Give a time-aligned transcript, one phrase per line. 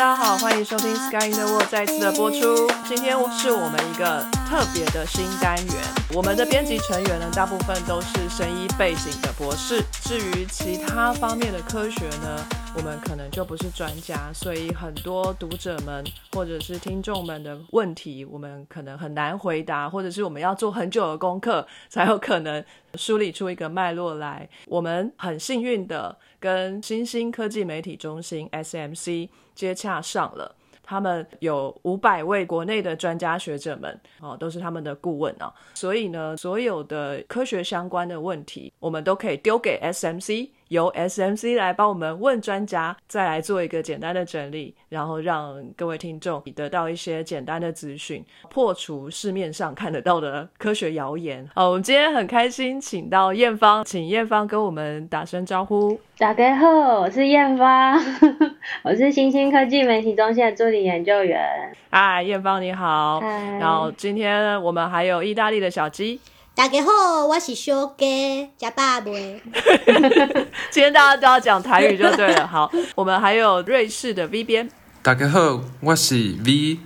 [0.00, 2.66] 大家好，欢迎收听《Sky in the World》再次的播出。
[2.88, 5.74] 今天是我们一个特别的新单元。
[6.14, 9.84] 我们的编辑成员呢，大部分都是神医背景的博士。
[10.02, 12.42] 至于其他方面的科学呢，
[12.76, 22.64] 我们可能就不是专家，所以很多读者们或者是听众们的问题，我们可能很难回答，或者是我们要做很久的功课，才有可能
[22.94, 24.48] 梳理出一个脉络来。
[24.66, 30.54] 我们很幸运的跟新兴科技媒体中心 SMC 接洽上了。
[30.82, 40.48] 他们有五百位国内的专家学者们哦，都是他们的顾问啊，所以呢，所有的科学相关的问题，我们都可以丢给 SMC。
[40.70, 51.44] 由 SMC 来帮我们问专家，再来做一个简单的整理，然后让各位听众得到一些简单的资讯，破除市面上看得到的科学谣言。
[51.56, 56.00] 好，我们今天很开心，请到艳芳，请艳芳跟我们打声招呼。
[56.16, 56.68] 大家好，
[57.00, 57.98] 我是艳芳，
[58.84, 61.44] 我是新兴科技媒体中心的助理研究员。
[61.90, 63.20] 嗨，艳芳你好。
[63.58, 66.20] 然后今天我们还有意大利的小鸡。
[66.60, 69.06] 大家好，我是小鸡，加爸爸。
[70.70, 72.46] 今天大家都要讲台语就对了。
[72.46, 74.68] 好，我们还有瑞士的 V 边。
[75.00, 76.78] 大家好，我是 V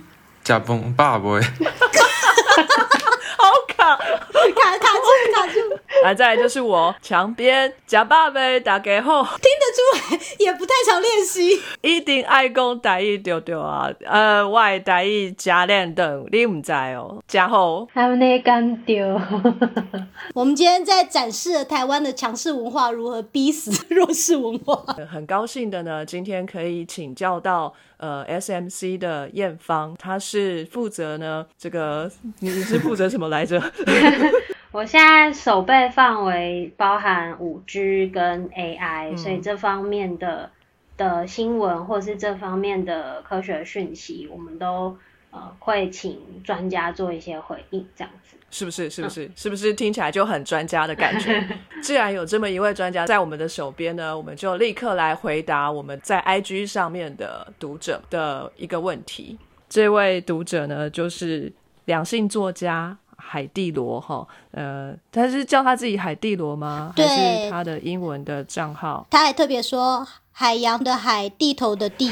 [0.45, 1.25] 加崩爸爸。
[3.35, 4.87] 好卡，卡卡
[6.13, 11.59] 再来就是我墙边假爸爸打给后，听得出来，也不太常练习。
[11.81, 17.87] 一定爱讲台语丢丢啊，呃，外台语加练等，你唔知哦，加后。
[17.93, 19.19] 还有那干丢。
[20.33, 24.75] 我们今天在展示了台湾的强势文化如何逼死弱势文化。
[25.09, 27.73] 很高兴的呢，今天可以请教到。
[27.97, 33.57] 呃，SMC 的艳芳，她是负责呢，这个你是负责什么来着？
[34.75, 40.51] 我现在手背范围包含五 G 跟 AI，所以这方面的
[40.97, 44.97] 的新闻或是这方面的科学讯息，我们都。
[45.31, 48.89] 呃会请专家做一些回应，这样子是不是？
[48.89, 49.29] 是不是？
[49.35, 51.45] 是不是听起来就很专家的感觉？
[51.83, 59.37] 既然有这么一位专家在我们的手边呢，我们就立刻来回答我们在 IG 上面的读者的一个问题。
[59.67, 61.51] 这位读者呢，就是
[61.83, 62.97] 两性作家
[63.27, 66.93] 海蒂罗哈，呃，他是叫他自己海蒂罗吗？
[66.95, 69.05] 还是他的英文的账号？
[69.09, 72.11] 他还特别说海洋的海，地头的地。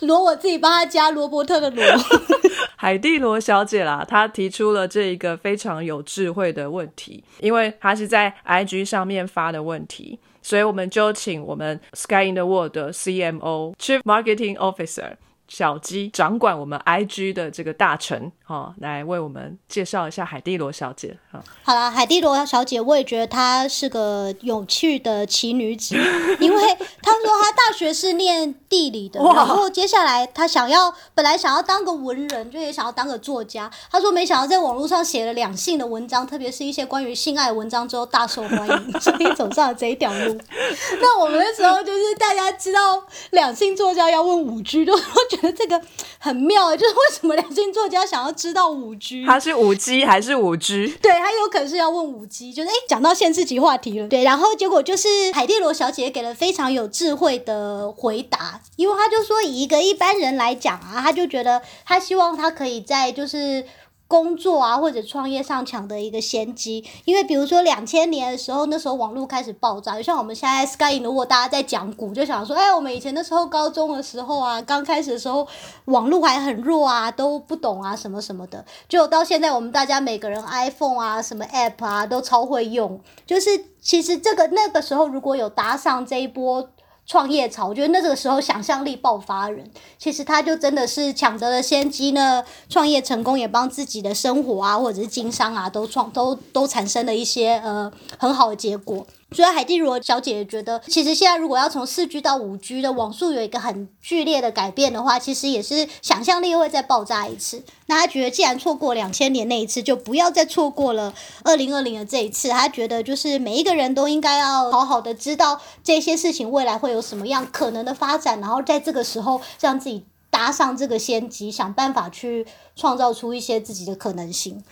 [0.00, 1.84] 罗，我自己帮他加罗伯特的罗，
[2.76, 15.16] 海蒂罗小姐啦，她提出了这一个非常有智慧的问题，因为她是在 IG 上面发的问题，所以我们就请我们 Sky in the World 的 CMO Chief Marketing Officer。
[15.48, 21.16] 小鸡掌管我们 IG 的这个大臣，哈，来为我们介绍一下海蒂罗小姐。
[21.30, 25.94] 好，好了，海蒂罗小姐，我也觉得她是个有趣的奇女子，
[26.40, 33.70] 因为她说她大学是念地理的，然后接下来她想要本来想要当个文人，就也想要当个作家。
[33.88, 40.36] 她说没想到在网络上写了两性的文章，特别是一些关于性爱文章之后大受欢迎，所以走上了这一条路。
[41.00, 43.00] 那我们那时候就是大家知道
[43.30, 44.98] 两性作家要问五 G，都
[45.30, 45.80] 觉得这个
[46.18, 49.26] 很妙，就是为什么两性作家想要知道五 G？
[49.26, 50.96] 他是五 G 还是五 G？
[51.02, 54.08] 对，他有可能是要问五 G，就是哎，讲到限制级话题了。
[54.08, 63.62] 对，然后结果就是海蒂罗小姐给了非常有智慧的回答，因为他就说以一个一般人来讲啊，他就觉得他希望他可以在就是。
[64.10, 75.46] 工作啊，或者创业上抢的一个先机，因为比如说两千年的时候，那时候网络开始爆炸，就像我们现在 Sky，如果大家在讲股，就想说，哎，我们以前那时候高中的时候啊，刚开始的时候，
[75.84, 86.68] 网络还很弱啊，都不懂啊，什么什么的，就到现在，我们大家每个人 iPhone 啊，什么 App 啊，都超会用，就是其实这个那个时候如果有搭上这一波。
[87.10, 89.68] 创业潮，我觉得那个时候想象力爆发人，
[89.98, 92.44] 其实他就真的是抢得了先机呢。
[92.68, 99.04] 创业成功，也帮自己的生活啊，或者是经商啊，都创都都产生了一些呃很好的结果。
[99.32, 107.62] 所以海蒂罗小姐也觉得，其实现在如果要从四 G 到五 G 的网速有一个很剧烈的改变的话，其实也是想象力会再爆炸一次。
[107.86, 112.48] 那她觉得，既然错过两千年那一次，就不要再错过了二零二零的这一次。
[112.48, 120.04] 她觉得，就是每一个人都应该要好好的知道这些事情未来会有什么样可能的发展，然后在这个时候让自己
[120.40, 124.64] 搭上这个先机，想办法去创造出一些自己的可能性。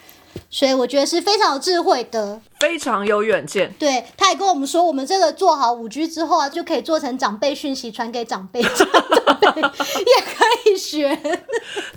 [0.49, 3.71] 所以我觉得是非常有智慧的，非常有远见。
[3.79, 8.73] 对，他也跟我们说，我们这个做好五 G 之后啊，就可以做成长辈讯息传给长辈， 也可
[10.71, 11.19] 以学。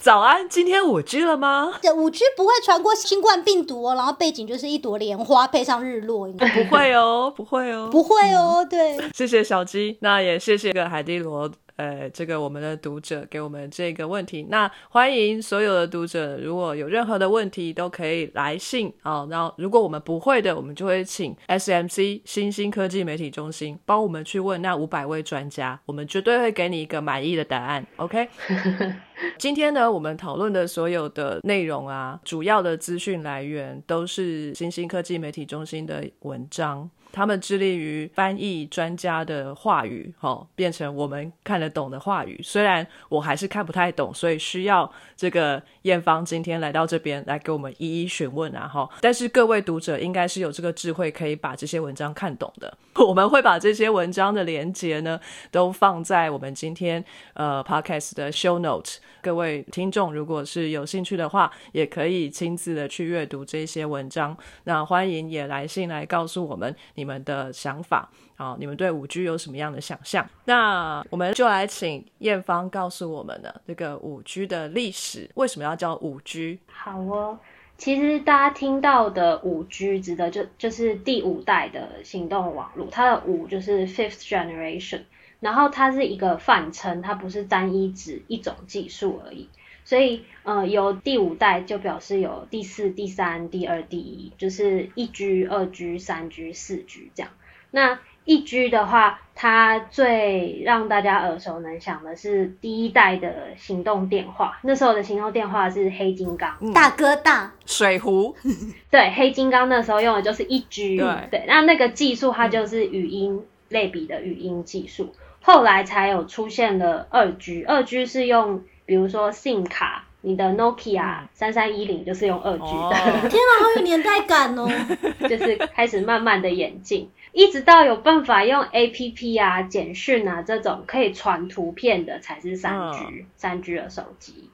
[0.01, 1.75] 早安，今天五 G 了吗？
[1.81, 6.45] 对，五 G 不会传过新冠病毒哦，然后背景就是一朵莲花配上日落，不
[6.75, 8.67] 会哦，不会哦，不会哦。
[8.69, 11.49] 对，谢谢小鸡，那也谢谢个海蒂罗。
[11.81, 14.45] 呃，这个我们的读者给我们这个问题。
[14.51, 19.27] 那欢迎所有的读者，如果有任何的问题，都可以来信啊。
[19.31, 27.83] 然后如果我们不会的，我们就会请 SMC 新兴科技媒体中心帮我们去问那五百位专家，我们绝对会给你一个满意的答案。
[27.95, 28.29] OK。
[29.37, 36.87] 今天呢，我们讨论的所有的内容啊，主要的资讯来源都是新兴科技媒体中心的文章。
[37.11, 42.39] 他们致力于翻译专家的话语，哈，变成我们看得懂的话语。
[42.43, 48.89] 虽然我还是看不太懂，所以需要这个艳芳今天来到这边来给我们一一询问啊，哈。
[49.01, 52.77] 但是各位读者应该是有这个智慧，可以把这些文章看懂的。
[52.95, 55.19] 我们会把这些文章的连接呢，
[55.49, 57.03] 都放在我们今天
[57.33, 58.99] 呃 podcast 的 show note。
[59.21, 64.35] 各位听众如果是有兴趣的话，也可以亲自的去阅读这些文章。
[64.63, 66.75] 那欢迎也来信来告诉我们。
[66.95, 70.27] 你们的想法啊，你们对五 G 有什么样的想象？
[70.45, 76.59] 那我们就来请艳芳告诉我们呢，这个五 G 的历史为什么要叫五 G？
[76.67, 77.37] 好哦，
[77.77, 85.01] 其实大家听到的五 G 指的就就是第五代的行动网络，它的五就是 fifth generation，
[85.41, 89.49] 然后它是一个泛称，它不是单一指一种技术而已。
[89.83, 97.31] 所以，呃，有第五代就表示有第四、第三、第二、第一，就是一 G、二 G、三 G、四 G 这样。
[97.71, 104.59] 那一 G 的话，它最让大家耳熟能详的是第一代的行动电话。
[104.61, 108.35] 那时候的行动电话是黑金刚，大哥大水壶。
[108.91, 110.97] 对，黑金刚那时候用的就是一 G。
[110.97, 115.11] 对对，那那个技术它就是语音类比的语音技术，
[115.41, 117.63] 后来才有出现了二 G。
[117.63, 118.63] 二 G 是用。
[118.83, 122.89] 比如说信卡，你的 Nokia 三三一零就是用二 G 的。
[123.29, 124.67] 天啊，好有年代感哦！
[125.29, 134.49] 就是开始慢慢的演进，一直到有办法用 APP 啊、简讯啊这种可以传图片的才是三 G 三 G 的手机。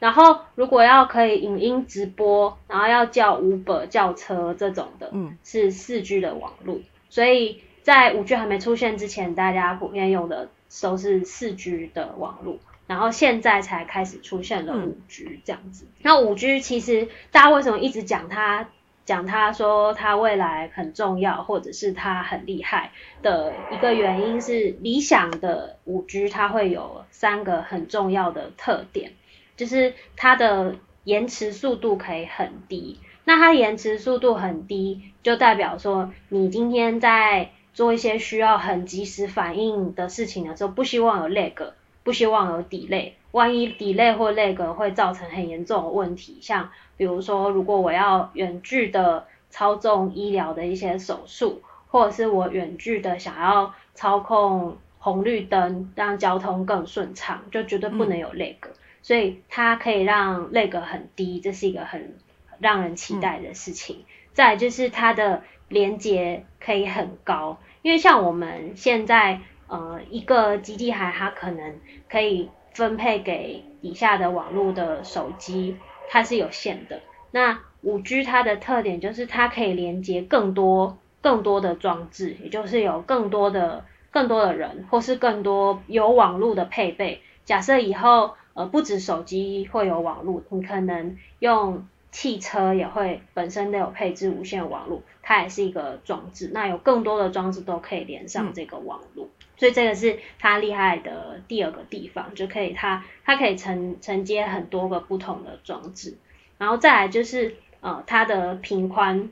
[0.00, 6.80] 然后如果要可以影音直播，然后要叫 Uber 叫车这种的，嗯，是四 G 的网络。
[7.08, 10.48] 所以在五 G 还没出现之前，大家普遍用的
[10.82, 12.58] 都是四 G 的网络。
[12.88, 15.86] 然后现在才开始出现了五 G 这样子。
[16.02, 18.66] 那五 G 其实大家为什么一直讲它，
[19.04, 22.90] 讲它说它未来很重要，或者是它很厉害
[23.22, 29.12] 的一个原因是，理想的五 G 它会有三个很重要的特点，
[29.56, 30.74] 就是它的
[31.04, 32.98] 延迟速度可以很低。
[33.22, 41.72] 那它延迟速度很低，就代表说你今天在做一些需要很及时反应的事情的时候，不希望有 lag。
[42.02, 58.54] 不希望有 delay，万一 delay 或 lag 会造成很严重的问题，像比如说，如果我要远距的操纵医疗的一些手术，或者是我远距的想要操控红绿灯，让交通更顺畅，就绝对不能有 lag。
[59.02, 62.14] 所以它可以让 lag 很低，这是一个很
[62.60, 64.04] 让人期待的事情。
[64.32, 69.40] 再就是它的连接可以很高，因为像我们现在。
[69.68, 75.76] 呃，一个基地台它可能可以分配给底下的网络的手机，
[76.08, 77.00] 它是有限的。
[77.32, 87.20] 那五 G 它的特点就是它可以连接更多更多的装置，也就是有更多的更多的人，或是更多有网络的配备。
[87.44, 96.50] 假设以后呃不止手机会有网络，你可能用汽车也会本身都有配置无线网络，它也是一个装置。
[96.50, 99.28] 那有更多的装置都可以连上这个网络。
[99.58, 106.16] 所以这个是它厉害的第二个地方，就可以它它可以承承接很多个不同的装置，
[106.56, 109.28] 然后再来就是呃它的频宽，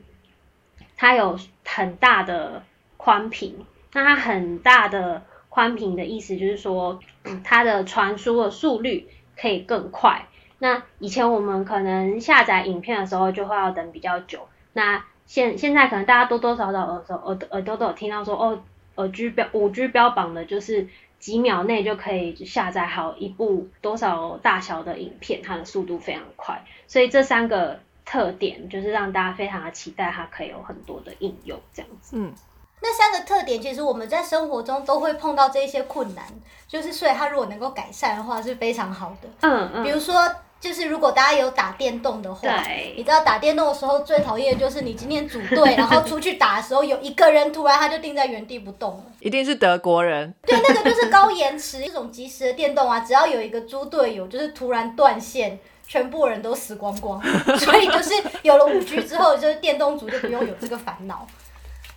[0.95, 2.61] 它有很大的
[2.97, 6.99] 宽频，那它很大的宽频的意思就是说
[7.43, 10.27] 它的传输的速率可以更快。
[10.59, 18.61] 那以前我们可能下载影片的时候就会要等比较久，那现现在可能大家多多少少耳朵耳耳朵都有听到说哦。
[18.97, 20.87] 耳居标五 G 标榜的就是
[21.19, 32.15] 几秒内就可以下载好一部多少大小的影片，它的速度非常快，所以这三个特点就是让大家非常的期待它可以有很多的应用这样子。
[32.17, 32.33] 嗯，
[32.81, 36.23] 那三个特点其实我们在生活中都会碰到这些困难，
[36.67, 39.29] 就是所以它如果能够改善的话是非常好的。
[39.41, 40.15] 嗯嗯，比如说。
[40.57, 42.49] 就是如果大家有打电动的话，
[42.95, 50.33] 你知道打电动的时候最讨厌的就是你今天组队，然后出去打的时候有一个人突然他就定在原地不动了，一定是德国人。
[50.43, 57.21] 对，那个就是高延迟这种即时的电动啊，只要有一个猪队友就是突然断线，全部人都死光光。
[57.59, 61.27] 所以就是有了五 G 之后，就是电动组就不用有这个烦恼。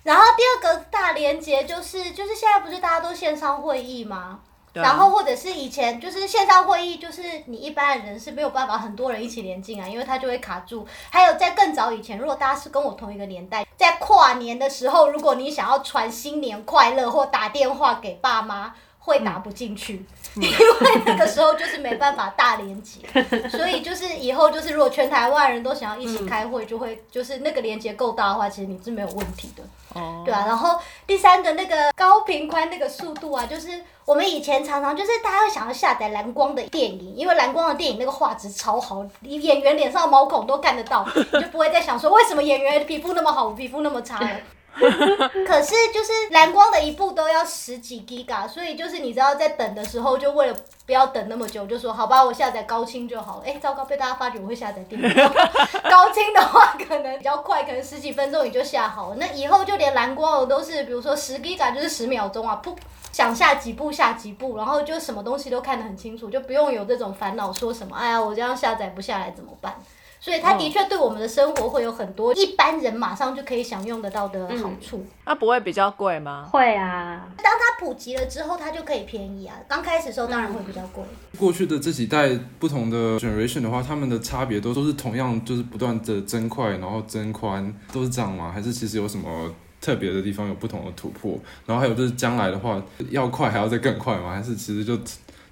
[0.03, 4.39] 然后第二个大连接就是就是现在不是大家都线上会议吗？
[4.71, 10.87] 对啊然后或者是以前就是线上会议，就是你一般的人是没有办法很多人一起连进来，因为它就会卡住。
[11.09, 18.73] 还有在更早以前，如果大家是跟我同一个年代，在跨年的时候，如果你想要传新年快乐或打电话给爸妈。
[18.99, 22.99] 会打不进去，因为那个时候就是没办法大连接，
[23.49, 29.63] 所以就是以后就是如果全台湾人都想要一起开会，就会就是那个连接够大的话，其实你是没有问题的。
[29.95, 33.69] 哦，对啊，然后第三个那个高频宽那个速度啊，就是
[34.05, 44.29] 我们以前常常就是大家会想要下载蓝光的电影，因为蓝光的电影那个画质超好，你演员脸上的毛孔都看得到，你就不会再想说 为什么演员皮肤那么好，我皮肤那么差了。
[44.79, 53.43] 可是就是蓝光的一部都要十几 G 啊所以就是你知道在等的时候，就为了不要等那么久，就说好吧，我下载高清就好了。
[53.45, 55.09] 哎，糟糕，被大家发觉我会下载电影。
[55.89, 59.15] 高清的话可能比较快，可能十几分钟你就下好了。
[59.15, 62.75] 那以后就连蓝光的都是，比如说十 G 啊就是十秒钟啊，噗，
[63.11, 69.75] 想下几步下几步，然后就什么东西都看得很清楚，就不用有这种烦恼，说什么哎呀我这样下载不下来怎么办？
[70.19, 75.05] 所以它的确对我们的生活会有很多一般人马上就可以享用得到的好处。
[75.25, 76.47] 那不会比较贵吗？
[76.51, 79.55] 会啊，当它普及了之后，它就可以便宜啊。
[79.67, 81.03] 刚开始的时候当然会比较贵。
[81.37, 88.51] 过去的这几代不同的 generation 的话，他们的差别都都是同样，就是不断的增快，然后增宽，都是这样吗？
[88.51, 89.49] 还是其实有什么
[89.79, 91.39] 特别的地方有不同的突破？
[91.65, 94.33] 然后还有就是将来的话，要快还要再更快吗？
[94.35, 94.99] 还是其实就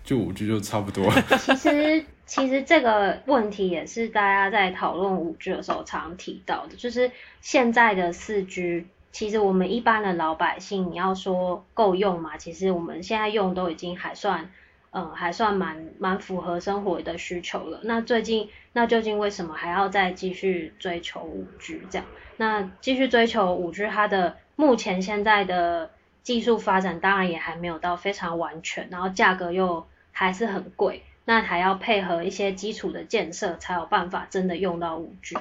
[0.04, 1.10] 就五 G 就差不多？
[1.40, 7.10] 其实其实这个问题也是大家在讨论五 G 的时候常提到的，就是
[7.42, 12.38] 现在的四 G，其实我们一般的老百姓，你要说够用嘛？
[12.38, 14.52] 其实我们现在用都已经还算，
[14.92, 17.80] 嗯，还算蛮蛮符合生活的需求了。
[17.84, 22.06] 那最近，那究竟为什么还要再继续追求五 G 这样？
[22.36, 25.92] 那继续追求五 G，它的目前现在的
[26.24, 31.04] 技术发展当然也还没有到非常完全，然后价格又还是很贵。
[31.30, 35.36] 那还要配合一些基础的建设，才有办法真的用到五 G。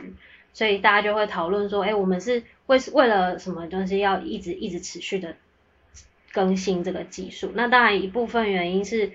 [0.53, 5.37] 所以大家就会讨论说，哎，我们是为为了什么东西要一直一直持续的
[6.33, 7.53] 更新这个技术？
[7.55, 9.13] 那当然一部分原因是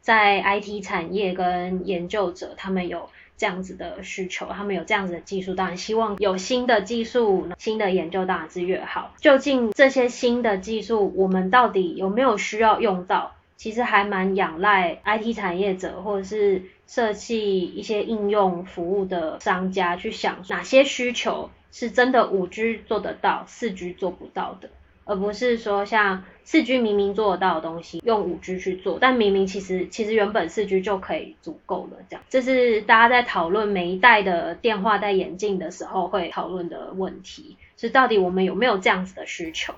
[0.00, 9.12] 在 IT 产业跟研究者他们有这样子的需求，他们有这样子的技术，当然希望有新的技术、新的研究当然是越好。
[9.20, 13.34] 究竟这些新的技术，我们到底有没有需要用到？
[13.56, 24.70] 其实还蛮仰赖 IT 产业者或者是设计一些应用服务的商家去想哪些需求是真的五 G 做得到，四 G 做不到的，
[25.04, 31.98] 而不是说像四 G 明明做得到的东西用五 G 去做，但明明其实其实原本四 G 就可以足够了。
[32.08, 39.74] 这样，这是大家在讨论每一代的电话在演进的时候会讨论的问题，是到底我们有没有这样子的需求？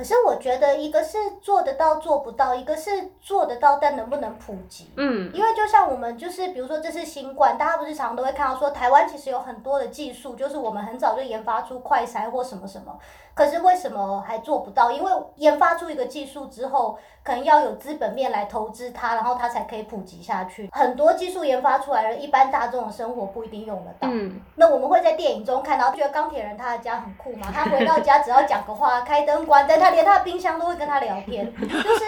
[0.00, 4.90] 可是我觉得一个是做得到做不到，一个是做得到但能不能普及。
[4.96, 12.98] 嗯，因为就像我们就是比如说这次新冠，大家不是常常都会看到说台湾其实有很多的技术，就是我们很早就研发出快筛或什么什么，
[13.34, 14.90] 可是为什么还做不到？
[14.90, 20.68] 因为研发出一个技术之后，可能要有资本面来投资它，然后它才可以普及下去。
[20.72, 24.08] 很多技术研发出来了，一般大众的生活不一定用得到。
[24.10, 27.48] 嗯，那我们会在电影中看到，觉得钢铁人他的家很酷嘛？
[27.52, 32.04] 他回到家只要讲个话，开灯关灯，他连他的冰箱都会跟他聊天， 就是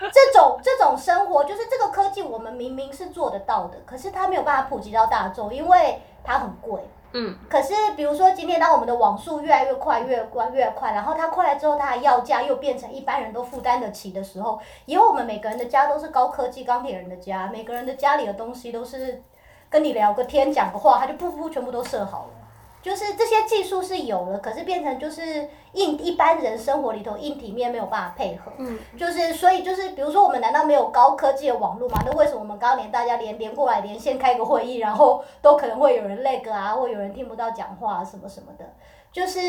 [0.00, 6.80] 这种这种生活，就是这个科技我们明明是做得到的，可是它没有办法普及到大众，因为它很贵。
[7.18, 19.22] 嗯，可是比如说今天当我们的网速越来越快，越快越快，然后它快了之后，它的要价又变成一般人都负担得起的时候，以后我们每个人的家都是高科技钢铁人的家，每个人的家里的东西都是
[19.70, 22.45] 跟你聊个天讲个话，它就噗噗全部都设好了。
[22.86, 28.52] 就是这些技术是有了，可是变成就是硬一般人生活里头硬体面没有办法配合。
[28.58, 32.00] 嗯，就是所以就是比如说我们难道没有高科技的网络吗？
[32.06, 38.64] 那为什么我们刚刚连大家连连过来连线开个会议，然后都可能会有人 lag 啊，或有人听不到讲话啊什么什么的？
[39.10, 39.40] 就是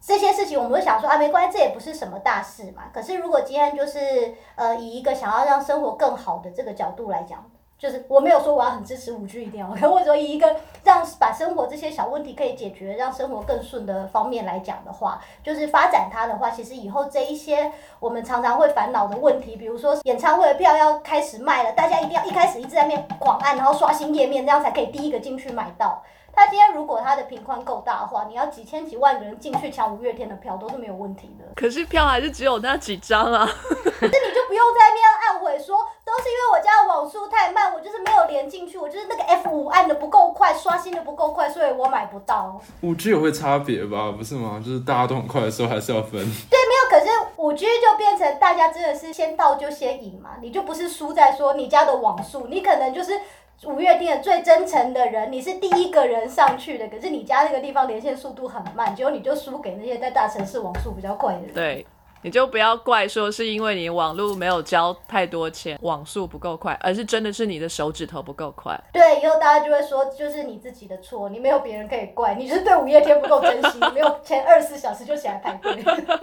[0.00, 2.84] 这些事情我们会想说啊，没关系，这也不是什么大事嘛。
[2.90, 7.44] 可是如果今天就是呃以一个想要让生活更好的这个角度来讲。
[7.82, 26.04] 就是我没有说我要很支持五 G 一定要， 或者说以一个让把生活这些小问题可以解决，让生活更顺的方面来讲的话，就是发展它的话，其实以后这一些我们常常会烦恼的问题，比如说演唱会的票要开始卖了，大家一定要一开始一直在面狂按，然后刷新页面，这样才可以第一个进去买到。
[26.34, 31.44] 他今天如果他的频宽够大的话，你要几千几万个人进去抢五月天的票都是没有问题的。
[31.54, 33.46] 可是票还是只有那几张啊。
[33.46, 42.60] 可是你就不用在那边按悔说，都是因为我家的网速太慢，我就是没有连进去，我就是那个 F 五按的不够快，刷新的不够快，所以我买不到。
[42.80, 44.12] 五 G 也会差别吧？
[44.16, 44.60] 不是吗？
[44.64, 46.12] 就是大家都很快的时候，还是要分。
[46.12, 46.18] 对，
[46.58, 46.90] 没有。
[46.90, 53.18] 可是五 G 就变成大家真的是先到就先赢嘛，你就不是输在说你家的网速，你可能就是
[53.64, 61.54] 五月天的最真诚的人，你是第一个人上去的，可是你家那个地方连线速度很慢，结果你就输给那些在大城市网速比较快的人。
[61.54, 61.86] 对。
[62.24, 68.80] 你就不要怪说是因为你网络没有交太多钱，网速不够快，而是真的是你的手指头不够快。
[68.92, 75.76] 对，以后大家就会说，就是你自己的错，你没有别人可以怪，你就是对五月天不够珍惜，没有前二十四小时就起来排队。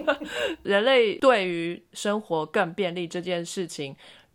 [0.63, 3.93] 人类对于生活更便利这件事情。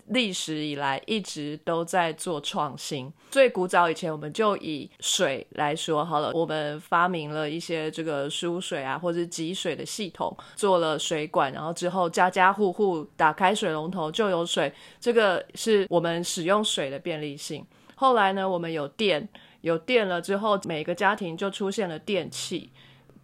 [0.09, 3.13] 历史以来一直都在做创新。
[3.31, 17.67] 最古早以前，我们就以水来说好了，我们发明了一些这个输水啊，或者集水的系统，做了水管，然后之后家家户户打开水龙头就有水，这个是我们使用水的便利性。
[17.97, 19.29] 后来呢，我们有电，
[19.63, 22.71] 有电了之后，每个家庭就出现了电器。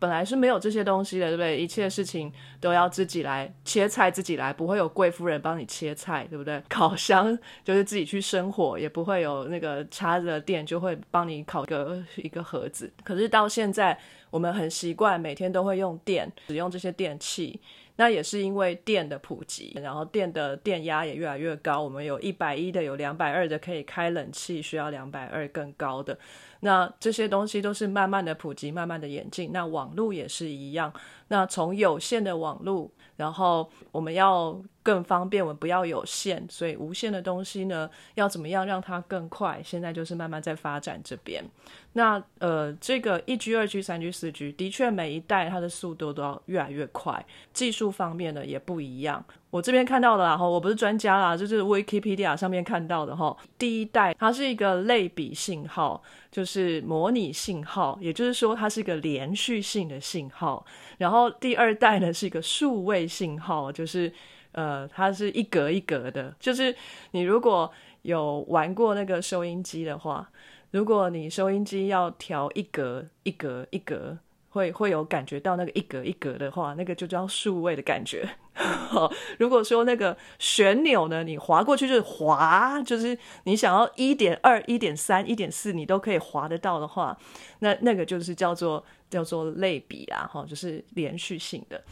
[0.00, 1.57] 本来是没有这些东西的，对不对？
[1.57, 6.61] 一切事情都要自己来切菜，自己来，不会有贵夫人帮你切菜，对不对？
[6.69, 12.90] 烤箱就是自己去生火，也不会有那个插着电就会帮你烤个一个盒子。
[13.04, 13.97] 可是到现在，
[14.30, 17.61] 我们很习惯每天都会用电，使用这些电器。
[17.97, 21.83] 那也是因为电的普及，然后电的电压也越来越高。
[21.83, 26.19] 我们有一百一的，有两百二的，可以开冷气，需要两百二更高的。
[26.60, 29.50] 那这些东西都是慢慢的普及，慢慢的演进。
[29.52, 30.92] 那网络也是一样。
[31.28, 32.90] 那从有线的网络，
[33.20, 39.60] 然后我们要更方便，我们不要有线，所以无线的东西呢，要怎么样让它更快？
[39.62, 41.44] 现在就是慢慢在发展这边。
[41.92, 47.22] 那呃，这个一 G、二 G、三 G、四 G，的确每一代它的速度都要越来越快，
[47.52, 49.22] 技术方面呢也不一样。
[49.50, 53.36] 我这边看到的，啦，哈我不是专家啦，就是 Wikipedia 上面看到的哈。
[53.58, 60.64] 第一代它是一个类比信号，就是模拟信号，也就是说它是一个连续性的信号。
[61.00, 64.13] 然后第二代呢是一个数位信号，就是
[64.52, 66.76] 呃它是一格一格的，就是
[67.13, 70.30] 你如果有玩过那个收音机的话。
[70.73, 74.17] 如果你收音机要调一格一格一格，
[74.50, 78.25] 会会有感觉到那个一格一格的话，那个就叫数位的感觉。
[78.60, 87.16] 好 如果说那个旋钮呢，你滑过去就是滑，就是你想要一点二、一点三、一点四，你都可以滑得到的话，
[87.60, 91.82] 那那个就是叫做叫做类比啊，哈，就是连续性的。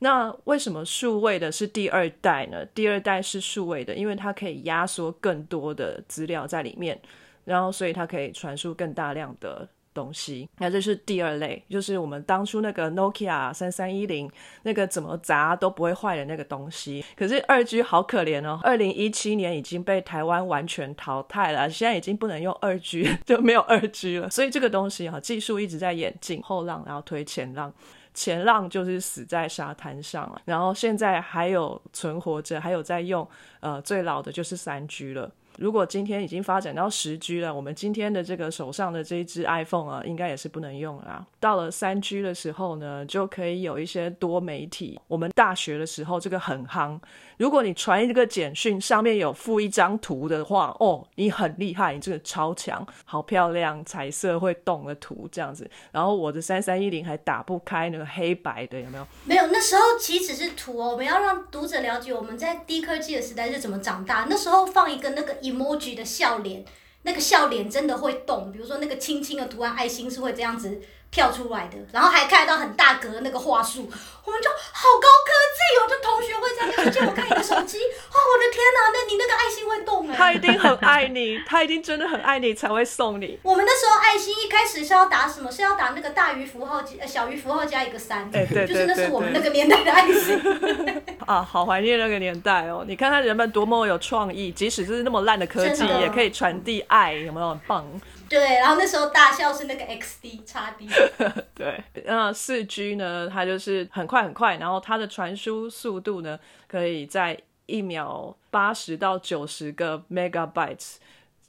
[0.00, 2.64] 那为什么数位的是第二代呢？
[2.74, 7.00] 第二代是数位的，因为它可以压缩更多的资料在里面。
[7.44, 10.48] 然后，所以它可以传输更大量的东西。
[10.58, 14.30] 那这是第二类，就是我们当初那个 Nokia 三三一零
[14.64, 17.02] 那个怎么砸都不会坏的那个东西。
[17.16, 24.28] 可是二 G 好可怜哦，二零一七年已经被台湾完全淘汰了，现在已经不能用二 G， 就没有二 G 了。
[24.28, 27.72] 所以这个东西哈，技术一直在演进，后浪然后推前浪，
[28.12, 30.40] 前浪就是死在沙滩上了。
[30.44, 33.26] 然后现在还有存活着，还有在用，
[33.60, 35.32] 呃，最老的就是三 G 了。
[35.58, 41.26] 如果今天已经发展到十 G 了，我们今天的这个手上的这一只 iPhone 啊，应该也是不能用了。
[41.40, 45.00] 到了三 G 的时候呢，就可以有一些多媒体。
[45.08, 46.98] 我们大学的时候这个很夯。
[47.38, 55.70] 如果你传一个简讯，上面有附一张图的话，哦，你很厉害，你这个超强，好漂亮，彩色会动的图这样子。
[55.92, 59.06] 然后我的三三一零还打不开那个黑白的，有没有？
[59.24, 60.92] 没有，那时候其实是图哦。
[60.92, 64.26] 我们要让读者了解我们在低科技的时代是怎么长大。
[64.30, 66.64] 那时候放一个那个 emoji 的笑脸，
[67.02, 68.50] 那个笑脸真的会动。
[68.50, 70.80] 比如说那个轻轻的图案爱心是会这样子。
[71.16, 73.90] 跳出来的，然后还看到很大格的那个话术，
[74.22, 75.88] 我们就好高科技哦！
[75.88, 77.78] 就同学会这样，借我看你的手机，
[78.12, 80.14] 哦，我的天哪，那你那个爱心会动哎！
[80.14, 83.38] 他一定很爱你， 他一定真的很爱你才会送你。
[83.42, 85.50] 我们那时候爱心一开始是要打什么？
[85.50, 90.38] 是要打那个大于符号加小于符号加一个三，对对就是那是我们那个年代的爱心。
[91.24, 92.84] 啊，好怀念那个年代哦！
[92.86, 97.86] 你看看人们多么有创意，即使是那么烂的科技，也可以传递爱，有没有很棒？
[98.28, 100.88] 对，然后那时候大笑是那个 X D 叉 D。
[101.54, 103.28] 对，那四 G 呢？
[103.32, 110.96] 它就是很快很快，然后它的传输速度呢，可以在一秒八十到九十个 megabytes，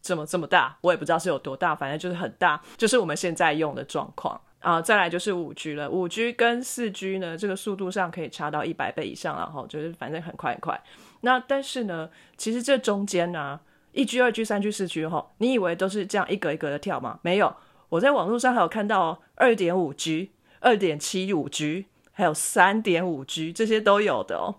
[0.01, 4.79] 这么这么大，我也不知道是有多大，反正就是很大，就是我们现在用的状况啊。
[4.79, 10.79] 再来就是五 G 了，五 G 跟四 G 呢，这个速度上可以差到一百倍以上，然后就是反正很快很快。
[11.21, 13.59] 那但是呢，其实这中间呢。
[13.97, 17.19] 一 G、二 G、三 G、四 G 哈，你以为都是这样一格一格的跳吗？
[17.23, 17.53] 没有，
[17.89, 24.55] 我在网络上还有看到二点五 G、二点七五 G，还有三点五 G，这些都有的哦。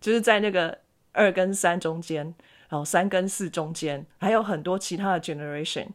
[0.00, 0.78] 就是在那个
[1.12, 2.34] 二跟三中间，
[2.68, 5.86] 然后三跟四中间，还有很多其他的 generation。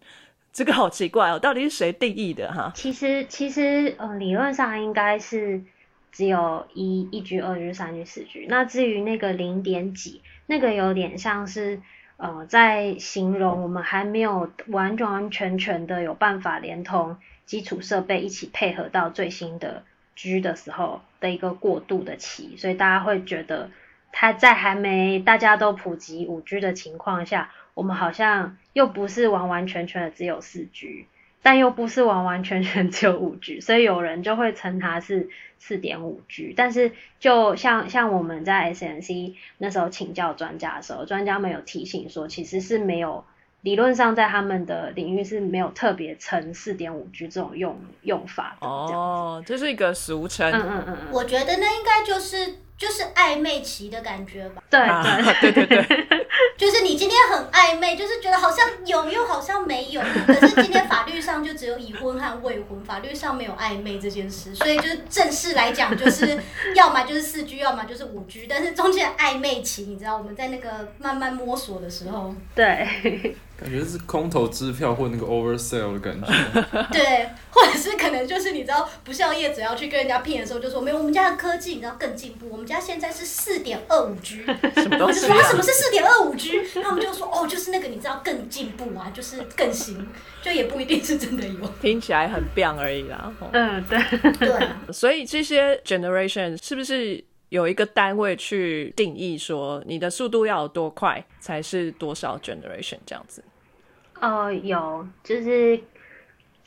[0.52, 2.72] 这个好奇怪哦，到底是谁定义的哈？
[2.76, 5.64] 其实，其实呃，理论上应该是。
[6.10, 8.48] 只有一一 G、二 G、三 G、四 G。
[8.50, 11.80] 那至于那个零点几，那个有点像是
[12.18, 19.84] 呃在形容我们还没有完完全全的有办法连同基础设备一起配合到最新的
[20.16, 23.70] G 的时候的一个过渡的期，所以大家会觉得
[24.12, 31.06] 它在还没大家都普及五 G 的情况下，我们好像又不是完完全全的只有四 G。
[31.42, 36.54] 但又不是完完全全只有五 G，所以有人就会称它是四点五 G。
[36.58, 43.24] 但是就像像我们在 SNC 那时候请教专家的时候，专家们有提醒说，其实是没有
[43.62, 48.68] 理论上在他们的领域是没有特别称四点五 G 这种用用法的。
[48.68, 50.52] 哦，这是一个俗称。
[50.52, 50.98] 嗯嗯嗯。
[51.12, 54.62] 我觉得那应该就是就是暧昧期的感觉吧。
[54.70, 54.80] 对
[55.42, 56.07] 对对对对。
[56.58, 66.38] 就是你今天很暧昧，就是觉得好像有又好像没有，可是今天法律上就只有已婚和未婚，法律上没有暧昧这件事，所以就是正式来讲，就是
[66.74, 73.36] 要么就是四 G，要么就是五 G，但是中间暧昧期，你知道我们在那个慢慢摸索的时候，对。
[73.60, 76.28] 感觉是空头支票或那个 oversell 的感觉。
[76.94, 84.44] 对，或者是可能就是你知道，不像业者要去跟人家骗的时候，就说没有，我们家的科技你知道更进步，我们家现在是四点二五 G。
[84.76, 85.22] 什么东西？
[85.22, 86.62] 什么是四点二五 G？
[86.84, 90.08] 他们就说哦，就是那个你知道更进步啊，就是更新，
[90.42, 91.68] 就也不一定是真的有。
[91.82, 93.34] 听起来很棒而已啦。
[93.54, 94.00] 嗯，对
[94.34, 94.68] 对。
[94.94, 97.24] 所以这些 generation 是不是？
[97.50, 103.44] 有一个单位去定义说你的速度要有多快才是多少 generation 这样子。
[104.20, 105.80] 哦，有，就是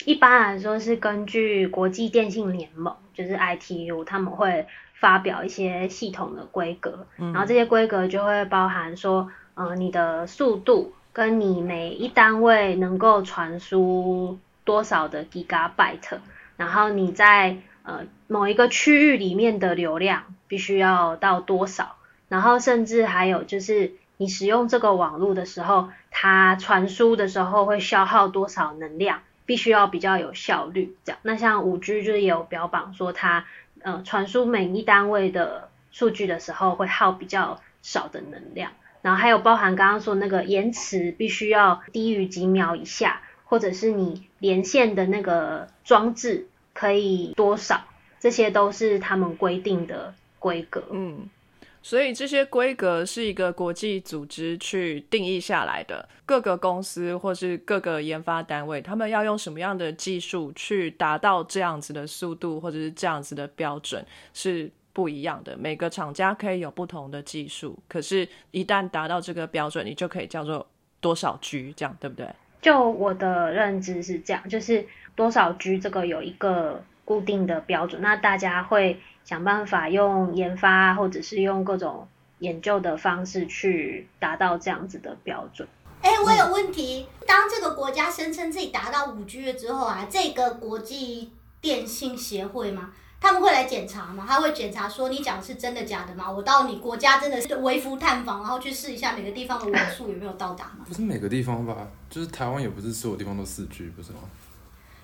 [0.05, 16.19] 一般来说是根据国际电信联盟，就是 ITU，他们会发表一些系统的规格，然后这些规格就会包含说，呃，你的速度跟你每一单位能够传输多少的 gigabyte，
[16.57, 17.57] 然后你在
[17.91, 20.23] 呃某一个区域里面的流量。
[20.51, 21.95] 必须要到多少？
[22.29, 29.21] 然后甚至还有就是你使用这个网络的时候，它传输的时候会消耗多少能量？
[29.47, 30.97] 必须要比较有效率。
[31.05, 33.45] 这样，那像五 G 就是有标榜说它
[33.83, 38.73] 呃传输每一单位的数据的时候会耗比较少的能量。
[39.03, 46.49] 然后还有包含刚刚说那个延迟必须要低于几秒以下，或者是你连线的那个装置
[46.81, 47.79] 可以多少？
[48.19, 50.15] 这些都是他们规定的。
[50.43, 51.29] 规格，嗯，
[51.83, 56.09] 所以这些规格是一个国际组织去定义下来的。
[56.25, 65.55] 各个公司或是各个研发单位，他们要用什么样的技术去达到这样子的速度，或者是这样子的标准，是不一样的。
[65.59, 70.67] 每个厂家可以有不同的技术，可是，一旦达到这个标准，你就可以叫做
[71.03, 72.27] 多少 G，这样对不对？
[72.63, 74.87] 就我的认知是这样，就是
[75.21, 78.99] 多少 G 这个有一个固定的标准，那大家会。
[79.23, 85.69] 想办法用研发或者是用各种研究的方式去达到这样子的标准。
[86.01, 87.07] 哎，我有问题。
[87.29, 91.31] 当这个国家声称自己达到五 G 了之后啊，这个国际
[91.61, 92.91] 电信协会吗？
[93.21, 94.25] 他们会来检查吗？
[94.27, 96.29] 他会检查说你讲是真的假的吗？
[96.29, 100.87] 我到你国家真的是微服探访，然后去试一下每个地方的网速有没有到达吗？
[100.89, 101.87] 不是每个地方吧？
[102.09, 104.21] 就是台湾也不是所有地方都四 G，不是吗？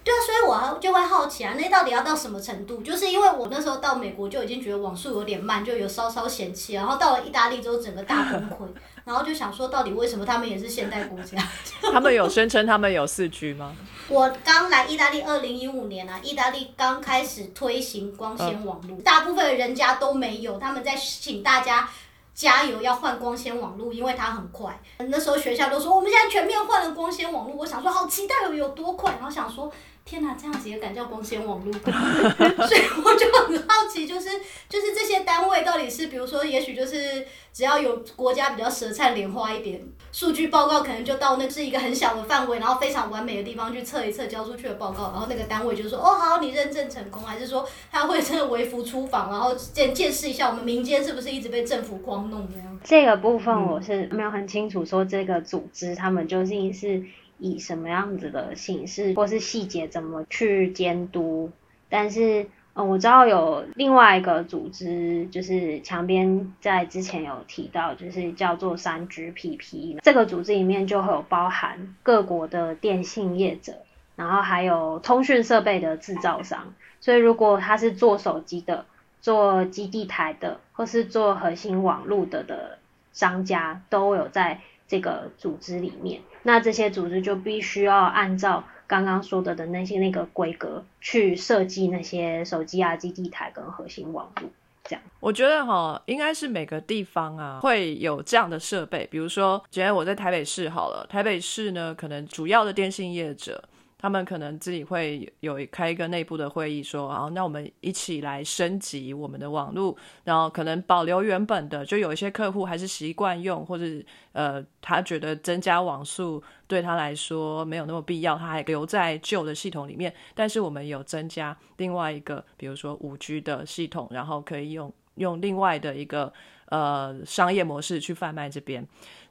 [0.07, 2.81] 对啊，所以我就会好奇啊，那到底要到什么程度？
[2.81, 8.69] 就是因为我那时候到美国就已经觉得网速有点慢，就有稍稍嫌弃，然后到了意大利之后整个大崩溃，
[9.05, 11.37] 然后就想说，到底为什么他们也是现代国家？
[11.93, 13.75] 他们有宣称他们有四 G 吗？
[14.07, 21.89] 我刚来意大利二零一五年啊，意大利刚开始推行光纤网络，大部分人家都没有，他们在请大家
[22.33, 24.81] 加油要换光纤网络，因为它很快。
[24.99, 29.69] 那时候学校都说我们现在全面换了光纤网络，我想说好期待有有多快，然后想说。
[30.09, 31.73] 天哪，这样子也敢叫光纤网络？
[31.75, 34.29] 所以我就很好奇，就是
[34.69, 52.81] 就是这些单位到底是，比如说，也许就是只要有国家比较舌灿莲花一点，数据报告可能就到那是一个很小的范围，然后非常完美的地方去测一测交出去的报告，然后那个单位就说哦好，你认证成功，还是说他会真的微服出访，然后见见识一下我们民间是不是一直被政府光弄这样？
[52.85, 57.05] 这个部分我是没有很清楚，说这个组织他们究竟是。
[57.39, 61.51] 以什么样子的形式，或是细节怎么去监督？
[61.89, 69.99] 但是，嗯，我知道有另外一个组织，就是墙边在之前有提到，就是叫做三 GPP。
[70.03, 73.75] 这个组织里面就会有包含各国的电信业者，
[74.17, 76.73] 然后还有通讯设备的制造商。
[77.01, 78.87] 所以，如果他是做手机的、
[79.21, 82.79] 做基地台的，或是做核心网络的的
[83.13, 84.61] 商家，都有在。
[84.87, 94.49] 这个组织里面，那这些组织就必须要按照刚刚说的的那些那个规格去设计那些手机啊、基地台跟核心网路。
[94.85, 103.65] 这样，我觉得哈，应该是每个地方啊会有这样的设备，比如说，今天我在台北市好了，台北市呢，可能主要的电信业者。
[104.07, 113.85] 他们可能自己会有开一个内部的会议，说好，那我们一起来升级我们的网络，然后可能保留原本的，就有一些客户还是习惯用，或者
[114.31, 120.15] 呃，他觉得增加网速对他来说没有那么必要，他还留在旧的系统里面。
[120.37, 126.33] 但是我们有增加另外一个，比如说五 G 的系统，然后可以用用另外的一个
[126.67, 128.87] 呃商业模式去贩卖这边，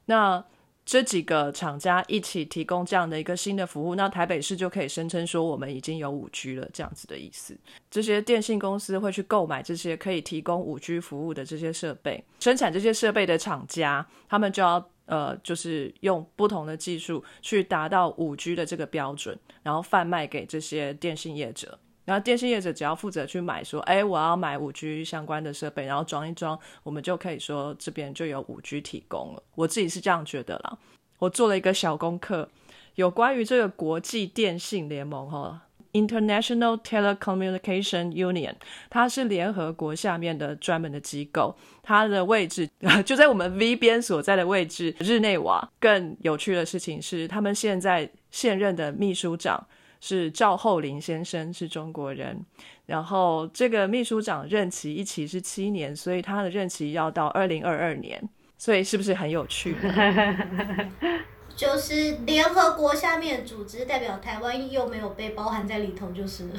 [0.07, 0.43] 那。
[0.85, 7.57] 这几个厂家一起提供这样的一个新的服务，那台北市就可以声称说我们已经有五 G 了，这样子的意思。
[7.89, 21.79] 这些电信公司会去购买这些可以提供五 G 服务的这些设备，生产这些设备的厂家，他们就要呃，就是用不同的技术去达到五 G 的这个标准，然后贩卖给这些电信业者。
[22.05, 29.41] 然后电信业者只要负责去买，说，哎，我要买五 G 相关的设备，然后装一装，我们就可以说这边就有五 G 提供了。
[29.55, 30.77] 我自己是这样觉得啦。
[31.17, 32.47] 我做了一个小功课，
[32.93, 35.63] 有关于这个国际电信联盟哈
[35.93, 38.53] ，International Telecommunication Union，
[38.89, 42.69] 它是联合国下面的专门的机构，它的位置
[43.03, 45.67] 就在我们 V 边所在的位置，日内瓦。
[45.79, 49.65] 更有趣的事情是，他们现在现任的秘书长。
[49.99, 52.39] 是赵厚林先生是中国人，
[52.85, 58.21] 然后这个秘书长任期一期是七年，所以他的任期要到二零二二年，
[58.57, 59.75] 所以是不是很有趣？
[61.55, 66.49] 就是联合国下面的组织，代表台湾又没有被包含在里头，就是。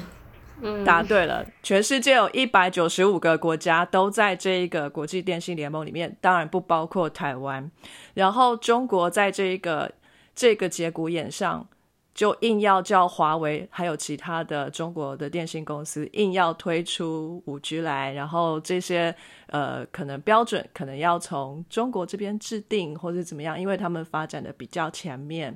[0.59, 7.69] 嗯，答对了，全世界有一百九十五个国家都在这一个国际电信联盟里面，当然不包括台湾。
[8.15, 9.91] 然后中国在这一个
[10.35, 11.67] 这个节骨眼上。
[12.17, 19.15] 就硬要叫华为还有其他的中国的电信公司硬要推出五 G 来，然后这些
[19.49, 25.55] 呃可能标准可能要从中国这边制定或者怎么样，因为他们发展的比较前面。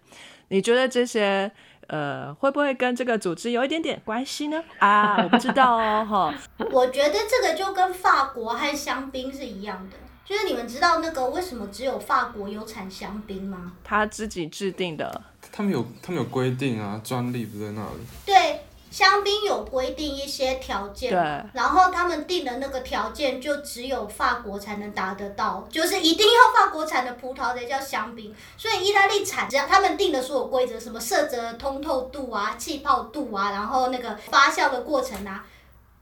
[0.50, 1.52] 你觉得这些
[1.88, 4.64] 呃会不会跟这个组织有一点点关系呢？
[4.78, 6.36] 啊，我不知道哦，哈。
[6.72, 13.74] 我觉得这个就跟法国和香槟是一样的，就是你们知道那个为什么只有法国有产香槟吗？
[13.84, 15.24] 他自己制定的。
[15.52, 18.06] 他们有，他们有规定啊，专利不在那里。
[18.26, 21.20] 对，香槟有规定一些条件，对，
[21.54, 28.34] 然后他们定的那个条件就只有法国才能达得到，就是一定要法国产的葡萄才叫香槟。
[28.58, 35.46] 所以意大利产，只要他们定的所有规则，什么色泽通透度啊、气泡度啊，然后那个发酵的过程啊。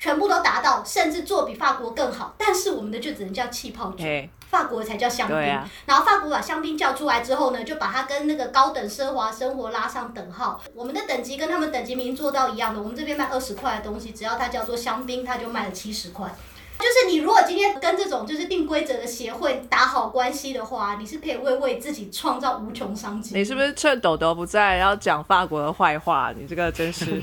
[0.02, 4.06] 全部都达到，甚至做比法国更好，但是我们的就只能叫气泡酒，
[4.50, 5.38] 法国才叫香槟。
[5.86, 10.62] 然后法国把香槟叫出来之后呢，就把它跟那个高等奢华生活拉上等号。
[10.74, 16.34] 我们的等级跟他们等级明做到一样的，我们这边卖二十块的东西，只要它叫做香槟，它就卖了七十块。
[16.80, 23.36] 就是你如果今天跟这种就是定规则的协会打好关系的话，你是可以为为自己创造无穷商机。
[23.36, 26.34] 你是不是趁豆豆不在，要讲法国的坏话？
[26.38, 27.22] 你这个真是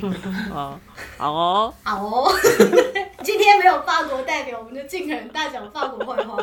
[0.53, 0.79] 哦，
[1.17, 2.31] 好哦，好哦。
[3.25, 6.37] 今天没有法国代表，我们就尽可能大讲法国坏话。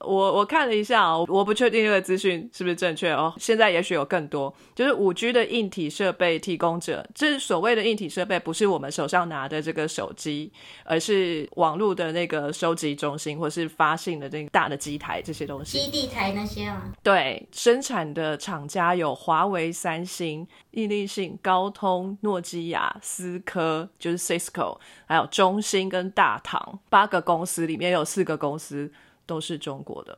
[0.00, 3.32] 我我看了一下啊，我不确定这个资讯是不是正确哦。
[3.38, 10.52] 现在也许有更多，就是五 G 的硬体设备提供者，这所谓的硬体设备不是我们手上拿的这个手机，
[10.84, 15.78] 而是网络的那个收集中心或是发信的这个大的机台这些东西。
[15.78, 16.92] 基地台那些啊？
[17.02, 28.92] 对，生产的厂家有华为、三星、毅力信、高通、诺基亚、思科，就是 Cisco，还有中兴跟大唐八个公司里面有四个公司。
[29.26, 30.16] 都是中国的，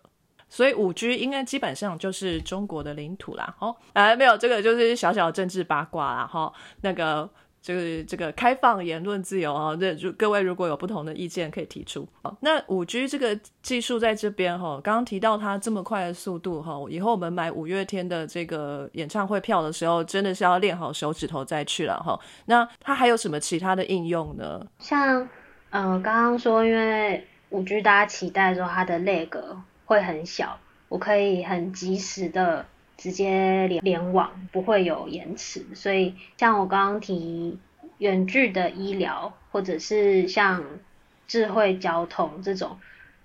[0.49, 3.57] 所以五 G 应该基本上就是中国的领土啦。
[3.59, 6.27] 哦，哎，没有这个就是小小的政治八卦啦。
[6.27, 7.29] 哈，那个
[7.61, 12.07] 就是这个开放言论自由啊，这各位如果有不同的意见可以提出。
[12.23, 22.19] 哦，那五 G 这个技术在这边哈，刚刚提到它这么快的速度哈，以后我们买五月天的这个演唱会票的时候，真的是要练好手指头再去了哈。
[22.47, 24.67] 那它还有什么其他的应用呢？
[24.79, 25.29] 像
[25.71, 27.27] 嗯，刚刚说因为。
[27.51, 29.57] 五 G 大家期待说它的 lag
[29.87, 30.59] 会很小，
[30.89, 35.65] 我可以很及时的直接连联网，不会有延迟。
[35.75, 37.59] 所以像我刚刚提
[37.99, 40.63] 远距的医疗，或者是像
[41.27, 42.79] 智慧交通这种。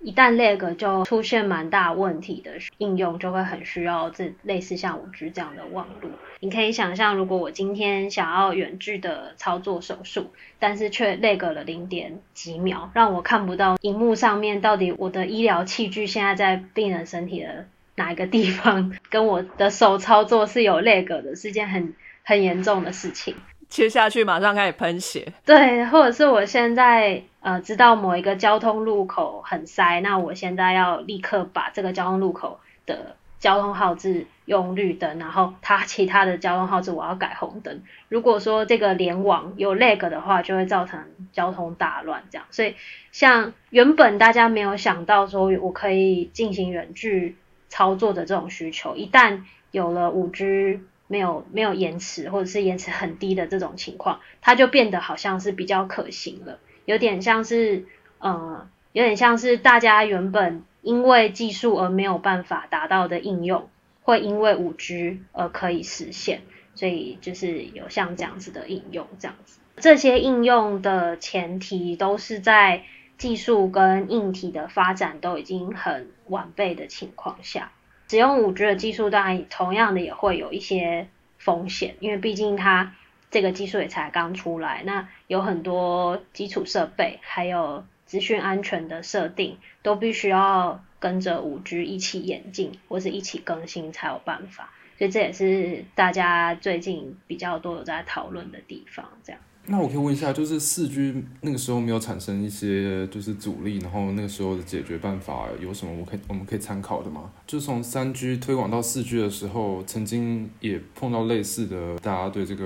[0.04, 6.12] 一旦 lag 就出现蛮大问题的应用，就会很需要这类似像五 G 这样的网络。
[6.42, 23.36] 你可以想象，如果我今天想要远距的操作手术，但是却 lag 了零点几秒，让我看不到荧幕上面到底我的医疗器具现在在病人身体的哪一个地方，跟我的手操作是有 lag 的，是件很很严重的事情。
[23.70, 25.34] 切下去马上开始喷血。
[25.46, 37.84] 对，或者是我现在呃知道某一个交通路口很塞，那我现在要立刻把这个交通路口的交通号志用绿灯，然后它其他的交通号志我要改红灯。
[38.10, 41.00] 如果说这个联网有 lag 的话，就会造成
[41.32, 42.48] 交通大乱这样。
[42.50, 42.76] 所以
[43.12, 47.36] 像原本大家没有想到说我可以进行远距
[47.70, 50.80] 操作的这种需求，一旦有了五 G。
[51.06, 57.86] 没有没有延迟，或者是延迟很低的这种情况，它就变得好像是比较可行了，有点像是
[58.20, 63.70] 呃，有点像是大家原本因为技术而没有办法达到的应用，
[64.02, 66.42] 会因为五 G 而可以实现，
[66.76, 72.84] 所以就是有像这样子的应用，这样子，这些应用的前提都是在
[73.18, 77.72] 技术跟硬体的发展都已经很完备的情况下。
[78.10, 82.94] 使用五 G 的技术，当然同样的也会有一些风险，因为毕竟它
[83.34, 99.42] 这个技术也才刚出来，那有很多基础设备还有资讯安全的设定，都必须要跟着五 G 一起演进或是一起更新才有办法，所以这也是大家最近比较多有在讨论的地方，这样。
[99.66, 105.94] 那我可以问一下，就是四 G 那个时候没有产生一些就是阻力，然后那个时候的解决办法有什么？
[105.98, 107.32] 我可以我们可以参考的吗？
[107.48, 112.66] 就从三 G 推广到四 G 的时候，曾经也碰到类似的，大家对这个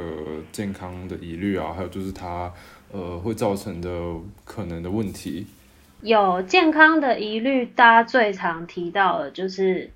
[0.52, 2.52] 健康的疑虑啊，还有就是它
[2.92, 3.90] 呃会造成的
[4.44, 5.46] 可能的问题。
[6.02, 9.92] 有健康的疑虑，大家最常提到的就是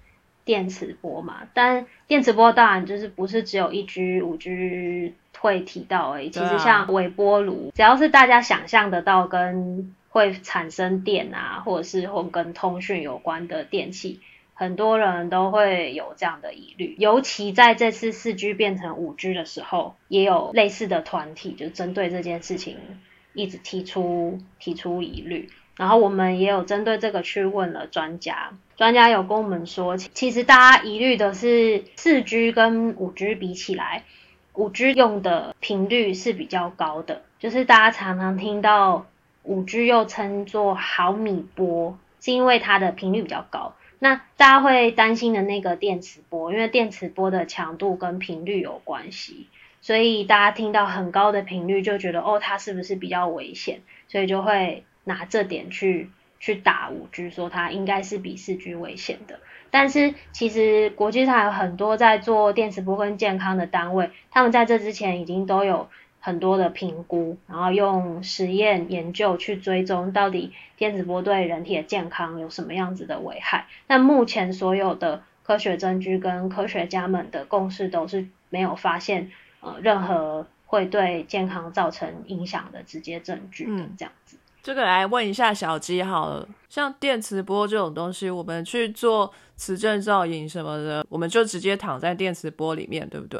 [0.46, 5.16] 电磁波嘛，但电磁波当然就是不是只有一 G、五 G。
[5.42, 14.20] 会提到而已，其实像微波炉，只要是大家想象得到跟会产生电啊，或者是或跟通讯有关的电器，
[14.54, 16.96] 很多人都会有这样的疑虑。
[17.00, 22.78] 尤其在这次四 G 变成五 G 的时候，也有类似的团体就针对这件事情
[23.34, 25.50] 一直提出提出疑虑。
[25.76, 34.04] 然后我们也有针对这个去问了专家，专家有跟我们说，其实大家疑虑的是四 G 跟五 G 比起来。
[34.54, 39.06] 五 G 用的频率是比较高的，就是大家常常听到
[39.44, 43.76] 五 G 又称作毫米波，是因为它的频率比较高。
[44.00, 49.48] 那大家会担心的那个电磁波，因为电磁波的强度跟频率有关系，
[49.82, 53.82] 所以大家听到很高的频率就觉得哦，它是不是比较危险？
[54.10, 56.10] 所以就会拿这点去
[56.40, 59.40] 去打五 G，说它应该是比四 G 危险的。
[59.72, 73.66] 但是其实国际上有很多在做电磁波跟健康的单位，他们在这之前已经都有很多的评估，然后用实验研究去追踪到底电磁波对人体的健康有什么样子的危害。
[73.88, 79.32] 那目前所有的科学证据跟科学家们的共识都是没有发现
[79.62, 84.38] 呃任何会对健康造成影响的直接证据的这样子。
[84.64, 93.40] 这个来问一下小鸡好了，像电磁波这种东西，我们去做磁振造影什么的，我们就直接躺在电磁波里面，对不对？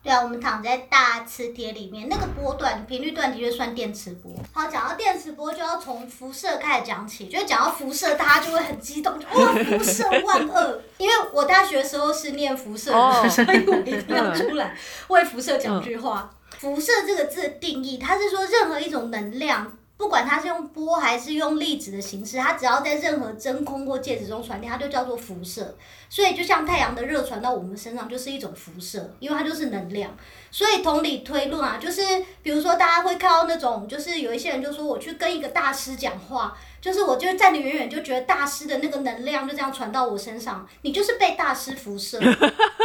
[0.00, 4.32] 对啊，我们躺在大磁铁里面，那个波段频率段的确算电磁波。
[4.52, 7.28] 好，讲到电磁波，就要从辐射开始讲起。
[7.28, 10.80] 就讲到辐射，大家就会很激动， 哇，辐射万恶！
[10.98, 14.76] 因为我大学的时候是念辐射的， 所以我一定要出来
[15.08, 16.30] 为辐射讲句话。
[16.50, 19.77] 辐射这个字的定义，它是说任何一种能量。
[19.98, 25.76] 不管它是用波还是用粒子的形式，它只要在任何真空或介质中传递，它就叫做辐射。
[26.08, 30.16] 所以就像太阳的热传到我们身上，就是一种辐射，因为它就是能量。
[30.50, 32.00] 所以同理推论啊，就是
[32.42, 36.56] 比如说大家会看到那种，就是有一些人就说我去跟一个大师讲话。
[36.80, 42.20] 就是我就站得远远，就觉得大师的那个能量就这样传到我身上，你就是被大师辐射，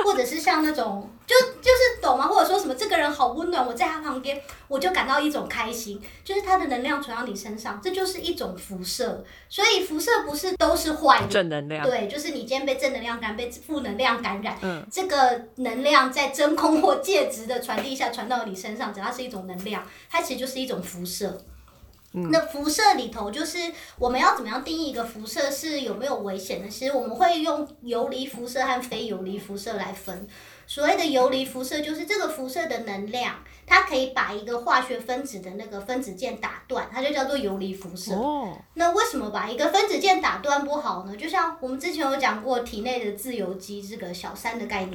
[0.04, 2.28] 或者是像那种就就是懂吗？
[2.28, 9.24] 或者说什么这个人好温暖，我在他旁边我就感到一种开心，就是他的能量传到你身上，这就是一种辐射。
[9.48, 21.40] 所以辐射不是都是坏的，正能量对，就是你今天被正能量感被负能量感染，嗯，这个能量在真空或介质的传递下传到你身上，只要是一种能量，它其实就是一种辐射。
[22.14, 23.58] 那辐射里头就是
[23.98, 26.70] 我们要怎么样定义一个辐射是有没有危险的？
[26.70, 30.28] 其实我们会用游离辐射和非游离辐射来分。
[30.68, 33.44] 所谓的游离辐射就是这个辐射的能量。
[33.66, 38.14] 它可以把一个化学分子的那个分子键打断，它就叫做游离辐射。
[38.14, 38.58] 哦。
[38.74, 41.16] 那为什么把一个分子键打断不好呢？
[41.16, 44.94] 就像我们之前有讲过体内的自由基这个小三的概念。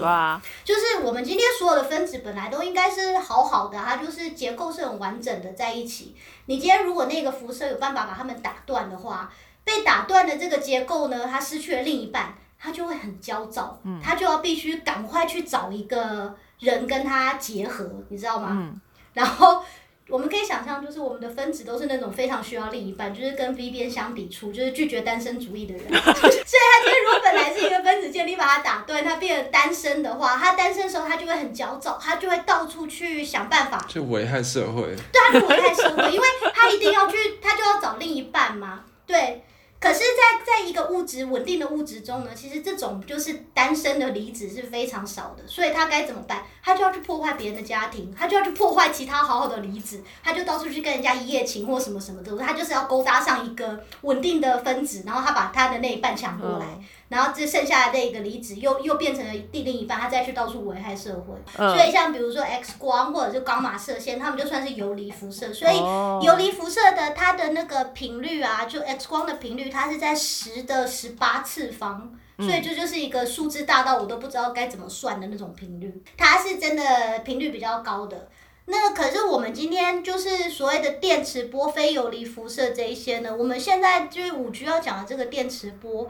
[0.64, 6.14] 就是我们今天所有的分子本来都应该是好好的，它就是结构是很完整的在一起。
[6.46, 9.32] 你今天如果那个辐射有办法把它们打断的话，
[9.64, 16.34] 被打断的这个结构呢，它失去了另一半，它就会很焦躁，它就要必须赶快去找一个。
[16.60, 18.72] 人跟他结合，你知道吗？
[19.14, 19.62] 然后
[20.08, 25.84] 我们可以想象，就是我们的分子都是那种非常需要另一半，就是跟 B 边相抵触，就是拒绝单身主义的人。
[25.90, 34.94] 所以他今天如果本来是一个分子键，你把它打断，他变成单身的话，他单身的时候他就会很焦躁，他就会到处去想办法，就危害社会。
[35.12, 39.44] 对，他就危害社会，因为他一定要去，他就要找另一半嘛，对。
[39.80, 46.42] 可是，在在一个物质稳定的物质中呢，其实这种就是单身的离子是非常少的，所以他该怎么办？
[46.62, 56.66] 他就要去破坏别人的家庭，他就要去破坏其他好好的离子，他就到处去跟人家一夜情或什么什么的，他就是要勾搭上一个稳定的分子，然后他把他的那一半抢过来。
[57.08, 61.34] 然后这剩下的这个离子又又变成了第另一半，他再去到处危害社会。
[61.56, 65.50] 所以像比如说 X 光或者是伽马射线，他们就算是游离辐射。
[65.50, 65.78] 所以
[66.22, 76.02] 游离辐射的它的那个频率啊，就 X 光的频率，它是在十的十八次方，所以这就是一个数字大到我都不知道该怎么算的那种频率。
[76.14, 78.28] 它是真的频率比较高的。
[78.66, 86.06] 那可是我们今天就是所谓的电磁波、非游离辐射这一些呢，我们现在就是五 G 要讲的这个电磁波。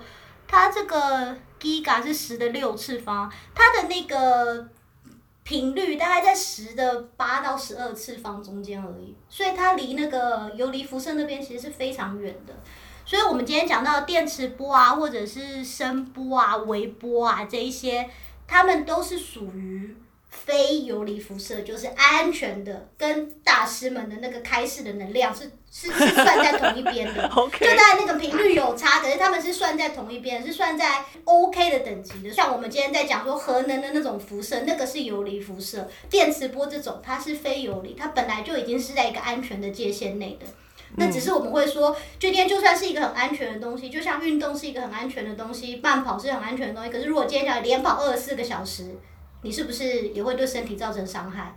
[0.48, 4.68] 它这个 giga 是十的六次方，它的那个
[5.44, 12.54] 频率大概在十的八到十二次方中间而已，所以它离那个游离辐射那边其实是非常远的。
[13.04, 18.10] 所以我们今天讲到电磁波啊，或者是声波啊、微波啊这一些，
[18.46, 19.96] 它们都是属于。
[20.30, 32.30] 非游离辐射就是安全的，跟大师们的那个开示的能量是是是算在同一边的， 就在那个频率有差，可是他们是算在同一边，是算在 OK 的等级的。
[32.30, 40.46] 像我们今天在讲说核能的那种辐射，那个是游离辐射，电磁波这种它是非游离，它本来就已经是在一个安全的界限内的。
[40.96, 48.84] 那只是我们会说，今天就算是一个很安全的东西，就像运动是一个很安全的东西，慢跑是很安全的东西，可是如果今天讲连跑二十四个小时。
[49.42, 51.54] 你是不是也会对身体造成伤害？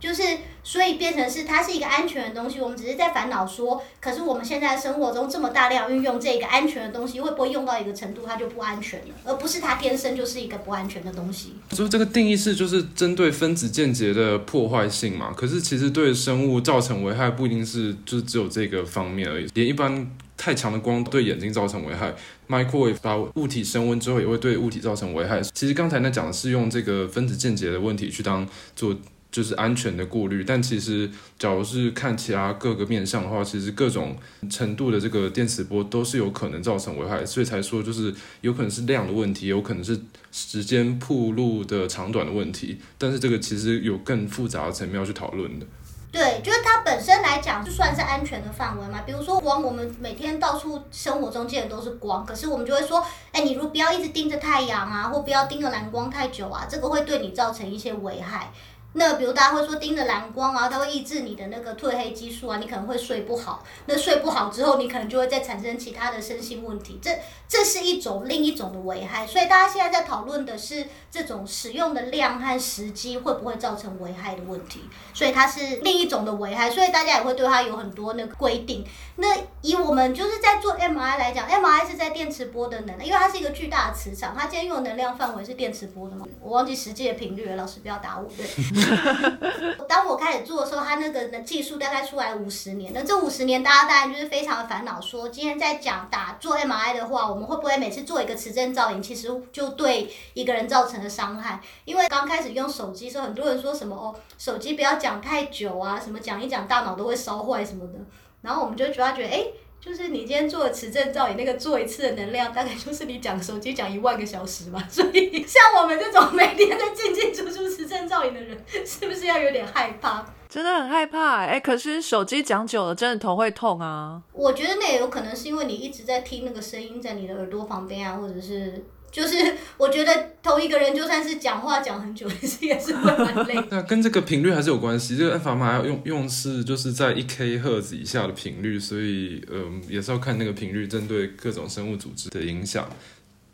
[0.00, 0.22] 就是，
[0.64, 2.58] 所以变成是它是一个安全的东西。
[2.58, 9.14] 我们只是在烦恼说，可是我们现在生活中这么大量运用这个安全的东西，会不会用到一个程度，它就不安全了？
[9.24, 11.52] 而不是它天生就是一个不安全的东西。
[11.72, 15.34] 所以这个定义是就是针对分子间接的破坏性嘛？
[15.36, 20.10] 可是其实对生物造成危害不一定是就只有这个方面而已，连一般
[20.40, 22.14] 太强的光对眼睛造成危害。
[22.48, 25.42] microwave 把物体升温之后，也会对物体造成危害。
[25.42, 28.96] 其实刚才那讲的是用这个分子间接的问题去当做
[29.30, 34.16] 就是安全的过滤，但其实假如是看其他各个面向的话，其实各种
[34.48, 40.00] 程度的这个电磁波都是有可能造成危害，所以才说就是有可能是量的问题，有可能是
[40.32, 42.78] 时间铺路的长短的问题。
[42.98, 45.66] 但是这个其实有更复杂的层面要去讨论的。
[46.12, 49.02] 对，就是它本身来讲就算是安全的范围嘛。
[49.06, 58.50] 比如说光，我们每天到处生活中见的都是光，可是我们就会说，哎，你如不要一直盯着太阳啊，或不要盯着蓝光太久啊，这个会对你造成一些危害。
[58.92, 63.62] 那比如大家会说盯着蓝光啊，它会抑制你的那个褪黑激素啊，你可能会睡不好。
[63.86, 66.98] 那睡不好之后，你可能就会再产生其他的身心问题。
[67.00, 67.10] 这
[67.48, 69.24] 这是一种另一种的危害。
[69.24, 74.80] 所以大家现在在讨论的是这种使用的量和时机会不会造成危害的问题。
[75.14, 76.68] 所以它是另一种的危害。
[76.68, 78.84] 所以大家也会对它有很多那个规定。
[79.16, 86.26] 那以我们就是在做 MRI 来讲，MRI 是在电磁波的能量，因为它是一个巨大的磁场，它今天用的能量范围是电磁波的嘛？
[86.40, 88.28] 我忘记实际的频率了，老师不要打我。
[88.36, 88.79] 对。
[89.88, 92.92] 当我开始做的时候，他那个的技术大概出来五十年。
[92.94, 101.60] 那这五十年，大家当然就是非常的烦恼，说今天在讲打做 MRI 的话，我们会不会每次做一个磁振造影，其实就对一个人造成了伤害？
[101.84, 107.98] 因为刚开始用手机时候，很多人说什么哦，手机不要讲太久啊，什么讲一讲大脑都会烧坏什么的。
[108.42, 109.46] 然后我们就主要觉得，哎。
[109.80, 120.24] 就是你今天做的磁振造影，那个做一次的能量大概就是你讲手机讲一万个小时嘛， 所以像我们这种每天在进进出出磁振造影的人，是不是要有点害怕？
[120.48, 124.20] 真的很害怕哎，可是手机讲久了，真的头会痛啊。
[124.32, 128.84] 我觉得那也有可能是因为你一直在听那个声音在你的耳朵旁边啊，或者是。
[129.10, 133.54] 就是我觉得同一个人就算是讲话讲很久， 也是也是会蛮累。
[133.70, 135.16] 那跟这个频率还是有关系。
[135.16, 142.88] 这个 f m 要用用是就是在一 k 赫兹以下的频率，所以嗯也是要看那个频率针对各种生物组织的影响。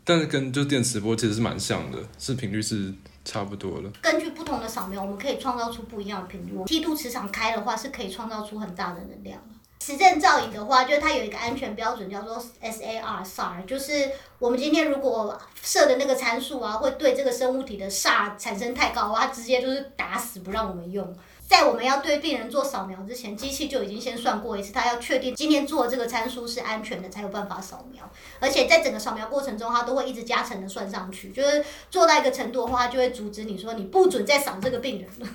[0.03, 2.93] 但是跟就电磁波其实是蛮像的，是频率是
[3.25, 3.91] 差不多了。
[4.01, 6.63] 根据不同的扫描，我们可以创造出不一样的频率。
[6.65, 9.56] 梯度磁场开的话，是可以创造出很大的能量的。
[9.79, 21.15] 磁振造影的话，就是它有一个安全标准，叫做 SAR SAR，就是我们今天如果设的那个参数啊，会对这个生物体的 SAR 产生太高，它直接就是打死不让我们用。
[21.47, 28.03] 在我们要对病人做扫描之前，机器就已经先算过一次，它要确定今天做的这个参数是安全的，才有办法扫描。
[28.41, 35.27] 而且在整个扫描过程中，它都会一直加成的算上去，就是做到一个程度的话，它就会阻止你说你不准再扫这个病人了。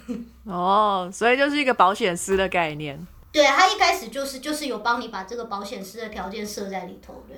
[0.53, 3.07] 哦，所以就是一个保险丝的概念。
[3.33, 7.35] 对，它一开始就是就是有帮你把这个保险丝的条件设在里头的。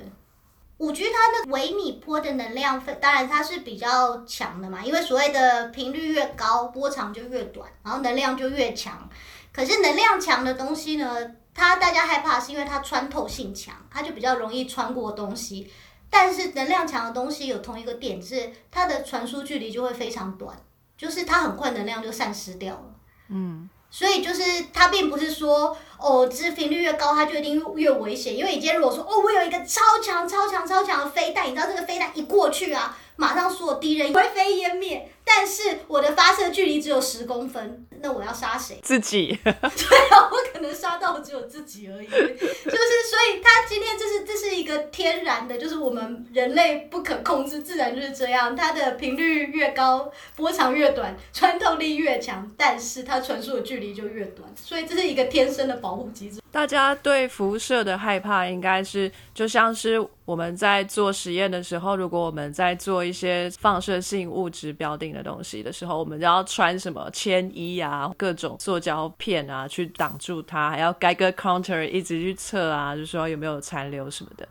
[0.78, 9.08] 五 G 它的微米波的能量，当然它是比较强的嘛，因为所谓的频率越高，波长就越短，然后能量就越强。
[9.52, 11.16] 可是能量强的东西呢，
[11.54, 15.70] 它大家害怕是因为它穿透性强，它就比较容易穿过东西。
[16.10, 20.56] 但是能量强的东西有同一个点是，它的传输距离就会非常短，
[20.98, 22.94] 就是它很快能量就散失掉了。
[23.28, 23.70] 嗯。
[23.96, 24.42] 所以就是
[24.72, 28.36] 它并不是说哦，这频率越高，它就一定越危险。
[28.36, 35.13] 因为你今天如果说哦，我有一个超强、超强、超强的飞弹，你知道这个飞弹一过去啊，马上所有敌人灰飞烟灭。
[35.24, 38.78] 但是我的发射距离只有十公分，那我要杀谁？
[38.82, 39.38] 自己。
[39.42, 42.06] 对啊，我可能杀到只有自己而已。
[42.06, 48.54] 就是，所以它今天这是这是一个天然的，就是我们人类不可控制，自然就是这样。
[48.54, 54.48] 它的频率越高，波长越短，穿透力越强，但是它传输的距离就越短。
[54.54, 56.40] 所以这是一个天生的保护机制。
[56.52, 74.46] 大家对辐射的害怕，应该是就像是我们在做实验的时候，如果我们在做一些放射性物质标定的东西的时候，我们就要穿什么铅衣啊，各种塑胶片啊，去挡住它，还要盖个 counter 一直去测啊，就说有没有残留什么的。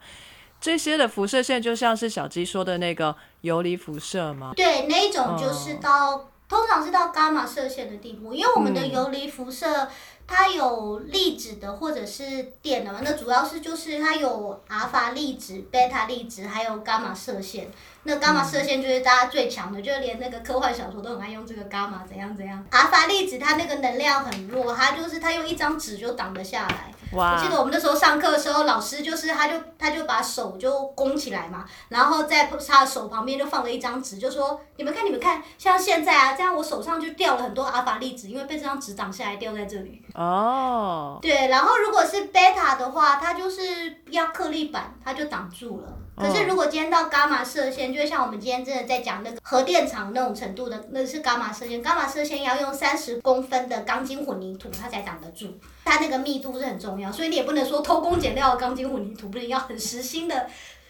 [0.61, 4.53] 这些的辐射线就像是小鸡说的那个游离辐射吗？
[4.55, 9.89] 对，那一种就是到通常是到伽马射线的地步，因为我们的游离辐射。
[10.26, 13.01] 它有粒子的或者是电的嘛？
[13.03, 17.68] 那主要是就是它有阿尔法粒子、贝塔粒子，还有伽马射线。
[18.03, 22.63] 那伽马射线就是大家最强的，就是连那个科幻小说都很爱用这个伽马怎样怎样。
[22.71, 26.91] 阿尔法粒子它那个能量很弱，它就是它用一张纸就挡得下来。
[27.11, 40.03] 我记得我们那时候上课的时候，老师就是他就他就把手就弓起来嘛，然后在他的手旁边就放了一张纸，就说你们看你们看，像现在啊这样我手上就掉了很多阿尔法粒子，因为被这张纸挡下来掉在这里。
[40.15, 41.19] 哦。
[41.21, 43.61] 对，然后如果是贝塔的话，它就是
[44.09, 45.87] 要颗粒板，它就挡住了。
[46.16, 51.82] 可是如果今天到伽马射线，就像我们今天真的在讲那个核电厂那种程度的，那是伽马射线。
[51.82, 55.57] 伽马射线要用三十公分的钢筋混凝土，它才挡得住。
[55.84, 60.47] 它那个密度是很重要，所以你也不能说偷工减料的钢筋混凝土，不能要很实心的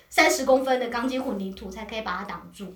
[0.09, 2.75] 三十公分的钢筋混凝土才可以把它挡住。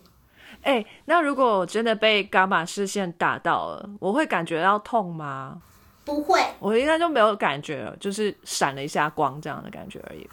[0.62, 5.62] 哎，那如果我真的被伽马射线打到了，我会感觉到痛吗？
[6.06, 10.28] 不会，我应该就没有感觉了，就是闪了一下光这样的感觉而已。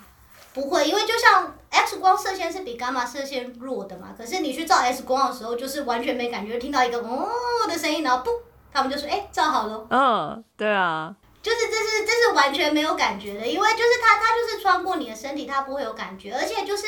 [0.54, 7.28] 不会，因为就像 X 光射线是比伽马射线弱的嘛，可是你去照 X 光的时候，就是完全没感觉，听到一个哦
[7.68, 8.30] 的声音，然后不，
[8.72, 9.86] 他们就说哎，照好了。
[9.90, 11.14] 嗯，对啊。
[11.42, 16.86] 就是这是这是完全没有感觉的，因为就是它它就是穿过你的身体，它不会有感觉，而且就是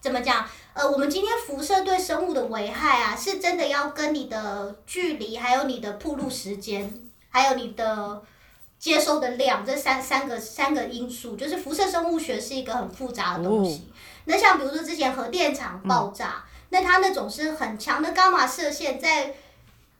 [0.00, 6.90] 怎么讲，呃，我们今天辐射对生物的危害啊，是真的要跟你的距离，还有你的铺路时间，
[7.28, 8.22] 还有你的
[8.78, 13.90] 接收的量这三三个三个因素，就是辐射生物学是一个很复杂的东西。
[14.24, 19.34] 那像比如说之前核电厂爆炸，那它那种是很强的伽马射线，在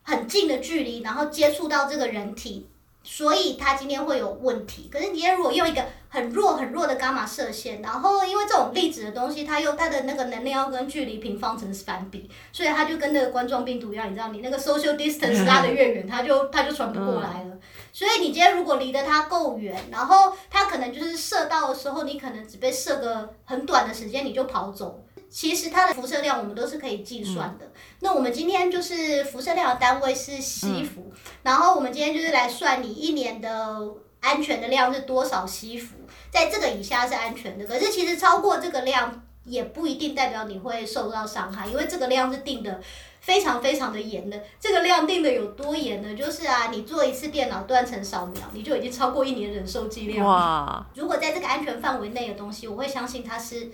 [0.02, 2.68] 很近的距离，然后接触到这个人体。
[3.04, 4.90] 所以它今天会有问题。
[4.92, 17.56] 可是你如果用一个很弱很弱的伽马射线，然后因为这种粒子的东西，它又它的那个能量要跟距离平方成反比，所以它就跟那个冠状病毒一样，你知道，你那个 social distance 拉得越远，它就它就传不过来了。
[17.92, 25.04] 所以你今天如果离得它够远，然后它可能就是射到的时候，你可能只被射个很短的时间，你就跑走。
[25.30, 27.70] 其实它的辐射量我们都是可以计算的。
[28.00, 31.12] 那我们今天就是辐射量的单位是西弗，
[31.42, 33.78] 然后我们今天就是来算你一年的
[34.20, 35.96] 安全的量是多少西弗，
[36.30, 37.66] 在这个以下是安全的。
[37.66, 42.80] 可是其实超过这个量也不一定代表你会受到伤害，因为这个量是定的
[43.28, 44.42] 非常非常的严的。
[44.58, 46.14] 这个量定的有多严呢？
[46.14, 50.26] 就是啊，你做一次电脑断层扫描，你就已经超过一年忍受剂量。
[50.26, 50.86] 哇！
[50.94, 53.70] 如果在这个安全范围内的东西，我会相信它是。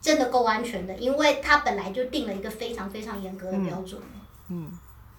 [0.00, 4.00] 真的够安全的，因为它本来就定了一个非常非常严格的标准。
[4.48, 4.70] 嗯，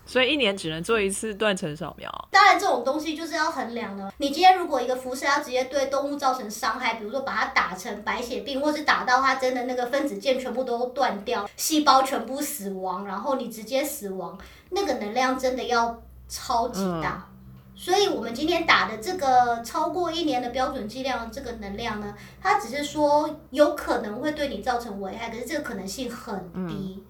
[0.09, 2.09] 所以一年只能做一次断层扫描。
[2.31, 4.11] 当然，这种东西就是要衡量的。
[4.17, 14.35] 你今天如果一个辐射要直接对动物造成伤害，比如说把它打成白血病，或是打到它真的那个分子键全部都断掉，细胞全部死亡，然后你直接死亡，
[14.71, 17.27] 那个能量真的要超级大。
[17.75, 27.03] 所以我们今天打的这个超过一年的标准剂量这个能量呢，它只是说有可能会对你造成危害，可是这个可能性很低。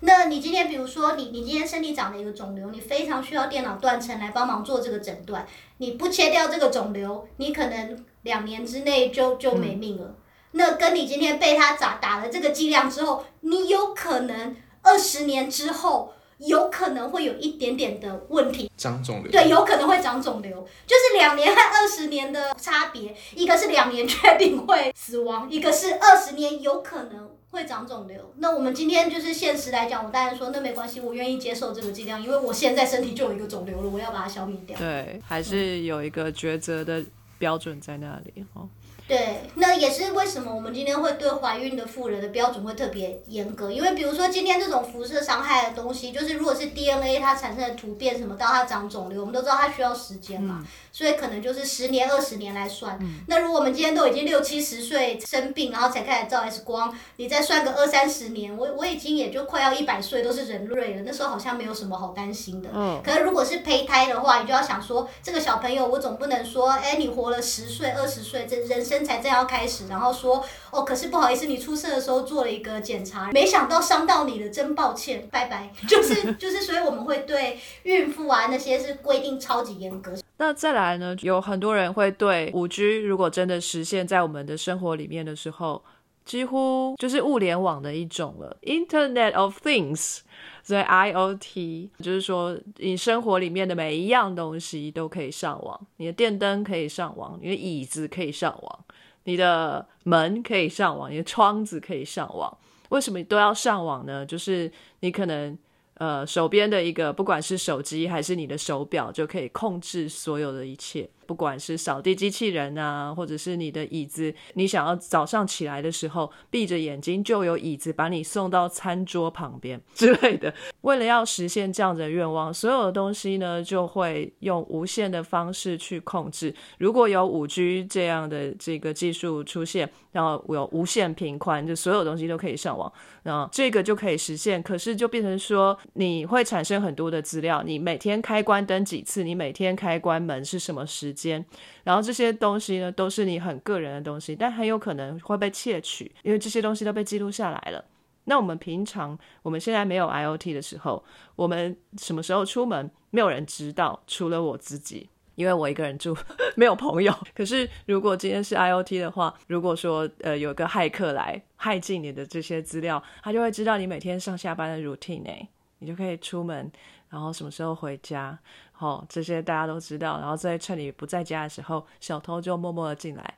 [0.00, 5.46] 那你今天比如说你你今天身体长了一个肿瘤，你非常需要电脑断层来帮忙做这个诊断，
[5.78, 10.14] 你不切掉这个肿瘤，你可能两年之内就就没命了。
[10.52, 16.12] 那跟你今天被他打打了这个剂量之后，你有可能二十年之后。
[16.38, 19.32] 有可能会有一点点的问题，长肿瘤。
[19.32, 20.52] 对，有可能会长肿瘤，
[20.86, 28.34] 就是两年和二十年的差别，一个是两年确定会死亡，一个是二十年有可能会长肿瘤。
[28.36, 34.78] 那我们今天就是现实来讲，我当然说那没关系，我愿意接受这个剂量，因为我现在身体就有一个肿瘤了，我要把它消灭掉。
[34.78, 37.02] 对，还是有一个抉择的
[37.38, 38.68] 标准在那里哦。
[39.08, 52.98] 对，那也是为什么我们今天会对怀孕的妇人的标准会特别严格，因为比如说今天这种辐射伤害的东西，就是如果是 DNA 它产生的突变什么到它长肿瘤，我们都知道它需要时间嘛，所以可能就是十年二十年来算。
[53.28, 62.70] 那如果我们今天都已经六七十岁生病，然后才开始照 X 光，你再算个二三十年，我我已经也就快要一百岁都是人类了，那时候好像没有什么好担心的。
[62.74, 63.00] 嗯。
[63.04, 68.95] 可是如果是胚胎的话，你就要想说，这个小朋友我总不能说，哎，你活了十岁二十岁，这人生。
[69.04, 75.70] 才正要开始，然后说哦，可是不好意思，你出事的时候做了一个检查，没想到伤到你了，真抱歉，拜拜。
[75.88, 80.12] 就 是就是，所以我们会对孕妇啊那些是规定超级严格。
[80.38, 85.82] 那再来呢，有很多人会对五 G 如果真的实现在我们的生活里面的时候，
[86.26, 90.18] 几乎就是物联网的一种了，Internet of Things。
[90.62, 98.84] 所以 IOT 就是说，你生活里面的每一样东西都可以上网，你的电灯可以上网，你的椅子可以上网，
[99.24, 102.58] 你的门可以上网，你的窗子可以上网。
[102.88, 104.26] 为什么都要上网呢？
[104.26, 104.70] 就是
[105.00, 105.56] 你可能。
[105.98, 111.08] 呃，手边的一个，不管是手机还是你的手表，就可以控制所有的一切。
[111.26, 120.54] 不管是扫地机器人啊，或者是你的椅子，你想要早上起来的时候闭着眼睛就有椅子把你送到餐桌旁边之类的。
[120.82, 126.54] 为了要实现这样的愿望，所有的东西呢就会用无线的方式去控制。
[126.78, 132.90] 如果有五 G 这样的这个技术出现，然后有无线频宽，就所有东西都可以上网，
[133.24, 134.62] 那这个就可以实现。
[134.62, 135.76] 可是就变成说。
[135.98, 141.42] 你会产生很多的资料，你每天开关灯几次，你每天开关门是什么时间，
[141.82, 147.82] 然后这些东西呢，都是你很个人的东西，但很有可能会被窃取，因为这些东西都被记录下来了。
[148.24, 151.02] 那我们平常我们现在没有 IOT 的时候，
[151.36, 155.08] 我们什么时候出门，没有人知道，除了我自己。
[155.36, 156.16] 因为我一个人住，
[156.56, 157.14] 没有朋友。
[157.34, 165.48] 可是如果今天是 IOT 的话，如果说呃有个骇客来害进你的这些资料，他就会知道你每天上下班的 routine 哎。
[165.78, 166.72] 你就可以出门，
[167.08, 168.38] 然后什么时候回家，
[168.72, 170.18] 好，这些大家都知道。
[170.18, 173.34] 然后在趁你不在家的时候，小偷就默默的进来，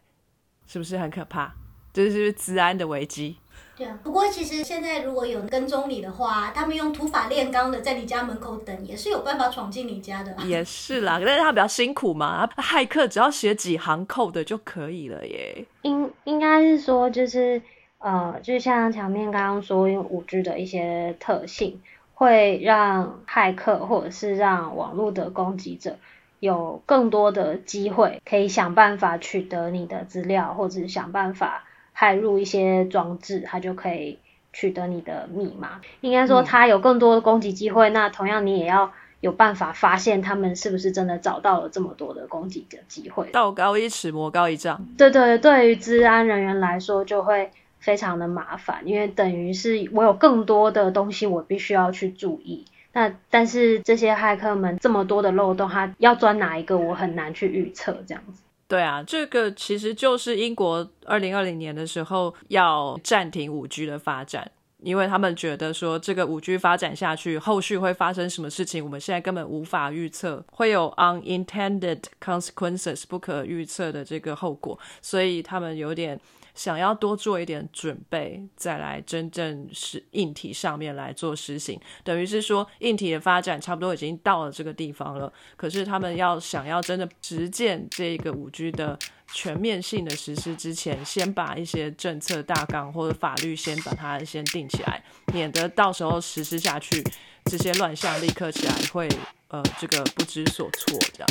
[0.66, 1.53] 是不是很可怕？
[1.93, 3.37] 这是治安的危机。
[3.77, 10.35] 对啊，不过其实现在如果有跟踪你的话，他们用土法炼钢的在你家门口等，也是有办法闯进你家的。
[10.45, 15.64] 也是啦，但是他比较辛苦嘛，骇客只要写几行 code 就可以了耶。
[15.83, 17.61] 应应该是说，就是
[17.99, 21.81] 呃，就像墙面刚刚说，用五 G 的一些特性。
[22.19, 25.99] 会让骇客或者是让网络的攻击者
[26.41, 31.62] 有更多的机会，可以想办法取得你的资料，或者想办法
[31.97, 34.19] 骇入一些装置，它就可以
[34.53, 35.81] 取得你的密码。
[36.01, 37.89] 应该说，它有更多的攻击机会。
[37.91, 43.29] 那同样，你也要有办法发现他们是不是真的找到了这么多的攻击的机会。
[43.31, 44.85] 道高一尺，魔高一丈。
[44.99, 47.53] 对对，对于治安人员来说，就会。
[47.89, 52.62] 非常的麻烦，因为等于是我有更多的东西我必须要去注意。
[52.93, 58.43] 那但是这些骇客们这么多的漏洞，他要钻哪一个，我很难去预测这样子。
[58.66, 64.51] 对啊，这个其实就是英国二零二零年的时候要暂停五 G 的发展，
[64.82, 76.20] 因为他们觉得说这个五 G 发展下去，后续会发生什么事情，我们现在根本无法预测，会有 unintended consequences 不可预测的这个后果，所以他们有点。
[76.59, 85.33] 想要多做一点准备，再来真正是硬体上面来做实行，等于是说硬体的发展差不多已经到了这个地方了。
[85.57, 88.99] 可是他们要想要真的实践这个五 G 的
[89.33, 97.05] 全面性的实施之前，先把一些政策大纲或者法律先把它先定起来，免得到时候实施下去，
[97.45, 99.09] 这些乱象立刻起来会
[99.47, 101.29] 呃这个不知所措这样。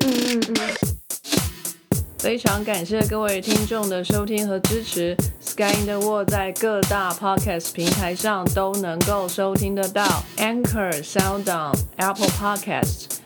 [0.00, 1.45] 嗯嗯嗯。
[2.18, 5.16] 非常感谢各位听众的收听和支持。
[5.40, 13.25] Sky in the World 在各大 Podcast 平台上都能够收听得到，Anchor、SoundOn、Apple Podcasts。